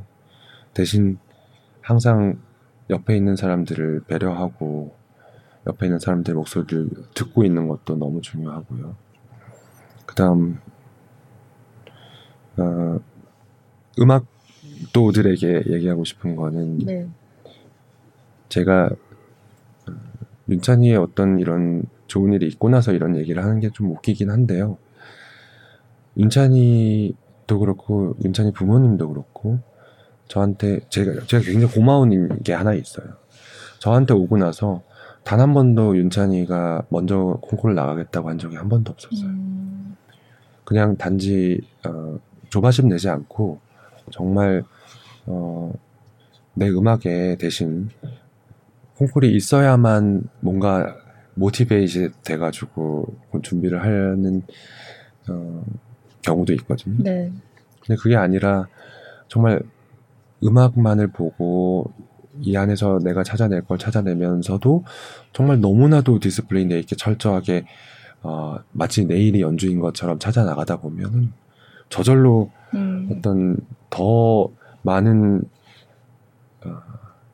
대신 0.73 1.17
항상 1.81 2.39
옆에 2.89 3.15
있는 3.15 3.35
사람들을 3.35 4.03
배려하고 4.07 4.95
옆에 5.67 5.85
있는 5.87 5.99
사람들의 5.99 6.35
목소리를 6.35 6.89
듣고 7.13 7.43
있는 7.43 7.67
것도 7.67 7.97
너무 7.97 8.21
중요하고요. 8.21 8.95
그다음 10.05 10.59
어, 12.57 12.99
음악도들에게 13.99 15.63
얘기하고 15.67 16.03
싶은 16.05 16.35
거는 16.35 16.79
네. 16.79 17.07
제가 18.49 18.89
어, 19.89 19.91
윤찬이의 20.49 20.95
어떤 20.97 21.39
이런 21.39 21.83
좋은 22.07 22.33
일이 22.33 22.47
있고 22.47 22.69
나서 22.69 22.93
이런 22.93 23.15
얘기를 23.17 23.43
하는 23.43 23.59
게 23.59 23.69
좀 23.69 23.91
웃기긴 23.91 24.29
한데요. 24.31 24.77
윤찬이도 26.17 27.59
그렇고 27.59 28.15
윤찬이 28.23 28.53
부모님도 28.53 29.09
그렇고 29.09 29.59
저한테 30.27 30.79
제가 30.89 31.25
제가 31.25 31.43
굉장히 31.43 31.73
고마운 31.73 32.41
게 32.43 32.53
하나 32.53 32.73
있어요. 32.73 33.07
저한테 33.79 34.13
오고 34.13 34.37
나서 34.37 34.81
단 35.27 35.41
한 35.41 35.53
번도 35.53 35.97
윤찬이가 35.97 36.85
먼저 36.87 37.37
콩쿠르 37.41 37.73
나가겠다고 37.73 38.29
한 38.29 38.37
적이 38.37 38.55
한 38.55 38.69
번도 38.69 38.93
없었어요. 38.93 39.27
음, 39.27 39.97
그냥 40.63 40.95
단지 40.95 41.59
어, 41.85 42.17
조바심 42.47 42.87
내지 42.87 43.09
않고 43.09 43.59
정말 44.09 44.63
어, 45.25 45.73
내 46.53 46.69
음악에 46.69 47.35
대신 47.37 47.89
콩쿨이 48.95 49.35
있어야만 49.35 50.29
뭔가 50.39 50.95
모티베이시 51.35 52.09
돼가지고 52.23 53.13
준비를 53.43 53.83
하는 53.83 54.43
어, 55.29 55.65
경우도 56.21 56.53
있거든요. 56.53 57.03
네. 57.03 57.33
근데 57.81 58.01
그게 58.01 58.15
아니라 58.15 58.67
정말 59.27 59.61
음악만을 60.41 61.07
보고 61.07 61.91
이 62.41 62.55
안에서 62.55 62.99
내가 62.99 63.23
찾아낼 63.23 63.61
걸 63.61 63.77
찾아내면서도 63.77 64.83
정말 65.33 65.59
너무나도 65.59 66.19
디스플레이돼 66.19 66.79
있게 66.79 66.95
철저하게 66.95 67.65
어, 68.23 68.57
마치 68.71 69.05
내일이 69.05 69.41
연주인 69.41 69.79
것처럼 69.79 70.19
찾아 70.19 70.43
나가다 70.43 70.77
보면은 70.77 71.31
저절로 71.89 72.51
음, 72.73 73.09
어떤 73.11 73.57
더 73.89 74.49
많은 74.81 75.43
어, 76.65 76.81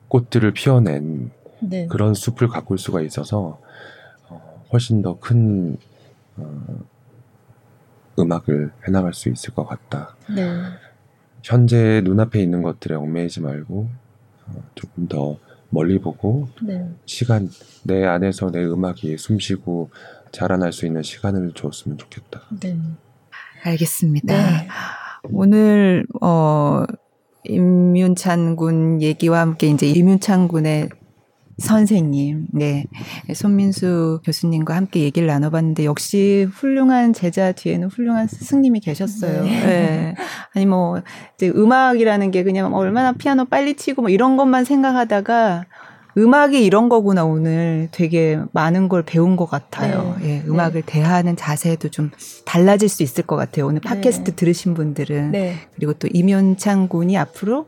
꽃들을 0.08 0.51
피워낸 0.51 1.32
네. 1.60 1.88
그런 1.88 2.14
숲을 2.14 2.47
가꿀 2.47 2.78
수가 2.78 3.01
있어서 3.01 3.60
어, 4.30 4.64
훨씬 4.72 5.01
더큰 5.01 5.78
어, 6.38 6.66
음악을 8.20 8.72
해나갈 8.88 9.14
수 9.14 9.30
있을 9.30 9.54
것 9.54 9.66
같다. 9.66 10.16
네. 10.30 10.45
현재 11.41 12.01
눈앞에 12.04 12.41
있는 12.41 12.62
것들에 12.62 12.95
얽매이지 12.95 13.41
말고 13.41 13.82
어, 13.84 14.03
조금 14.76 15.08
더 15.08 15.38
멀리 15.70 16.00
보고 16.00 16.48
네. 16.62 16.88
시간 17.06 17.50
내 17.84 18.06
안에서 18.06 18.52
내 18.52 18.64
음악이 18.64 19.18
숨쉬고 19.18 19.89
자라날 20.32 20.72
수 20.72 20.86
있는 20.86 21.02
시간을 21.04 21.54
줬으면 21.54 21.98
좋겠다. 21.98 22.41
네. 22.60 22.78
알겠습니다. 23.64 24.36
네. 24.36 24.68
오늘 25.32 26.06
어 26.22 26.84
임윤찬 27.46 28.56
군 28.56 29.02
얘기와 29.02 29.39
함께 29.39 29.68
이제 29.68 29.88
임윤찬 29.88 30.48
군의 30.48 30.89
선생님, 31.58 32.47
네, 32.51 32.86
손민수 33.34 34.22
교수님과 34.26 34.76
함께 34.76 35.01
얘기를 35.01 35.28
나눠봤는데 35.28 35.86
역시 35.86 36.47
훌륭한 36.51 37.14
제자 37.14 37.51
뒤에는 37.51 37.89
훌륭한 37.89 38.28
스승님이 38.28 38.80
계셨어요. 38.80 39.43
네. 39.43 39.49
네. 39.49 40.16
아니 40.56 40.66
뭐 40.66 41.01
이제 41.36 41.49
음악이라는 41.49 42.32
게 42.32 42.43
그냥 42.43 42.74
얼마나 42.74 43.14
피아노 43.14 43.45
빨리 43.45 43.76
치고 43.76 44.04
뭐 44.04 44.10
이런 44.10 44.38
것만 44.38 44.66
생각하다가 44.66 45.66
음악이 46.18 46.64
이런 46.64 46.89
거구나 46.89 47.26
오늘 47.26 47.89
되게 47.91 48.39
많은 48.51 48.88
걸 48.88 49.01
배운 49.04 49.36
것 49.36 49.47
같아요. 49.47 50.16
네. 50.22 50.30
예, 50.30 50.43
음악을 50.47 50.84
대하는 50.86 51.36
자세도 51.36 51.89
좀 51.89 52.12
달라질 52.45 52.88
수 52.88 53.01
있을 53.04 53.24
것 53.24 53.36
같아요. 53.36 53.66
오늘 53.66 53.82
팟캐스트 53.82 54.32
네. 54.32 54.36
들으신 54.36 54.74
분들은 54.76 55.32
네. 55.32 55.56
그리고 55.76 55.93
또 55.93 56.08
임윤창 56.12 56.88
군이 56.88 57.18
앞으로 57.18 57.68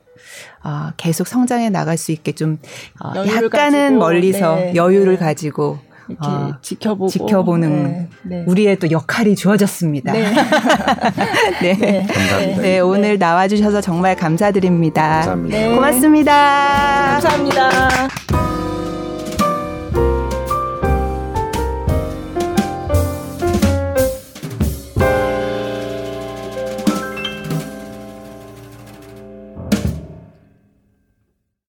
어, 0.64 0.90
계속 0.98 1.28
성장해 1.28 1.70
나갈 1.70 1.98
수 1.98 2.12
있게 2.12 2.32
좀 2.34 2.58
어, 3.04 3.14
약간은 3.16 3.82
가지고, 3.82 4.00
멀리서 4.00 4.56
네, 4.56 4.76
여유를 4.76 5.14
네. 5.14 5.20
가지고 5.20 5.80
이렇게 6.08 6.28
어, 6.28 6.58
지켜보고 6.62 7.10
지켜보는 7.10 7.84
네. 7.84 8.10
네. 8.24 8.44
우리의 8.48 8.78
또 8.78 8.90
역할이 8.92 9.36
주어졌습니다. 9.36 10.14
네. 10.14 10.34
네. 11.62 11.74
네. 11.78 12.06
감사합니다. 12.06 12.62
네, 12.62 12.80
오늘 12.80 13.18
나와주셔서 13.18 13.82
정말 13.82 14.16
감사드립니다. 14.16 15.02
감사합니다. 15.02 15.58
네. 15.58 15.74
고맙습니다. 15.74 17.20
감사합니다. 17.20 18.55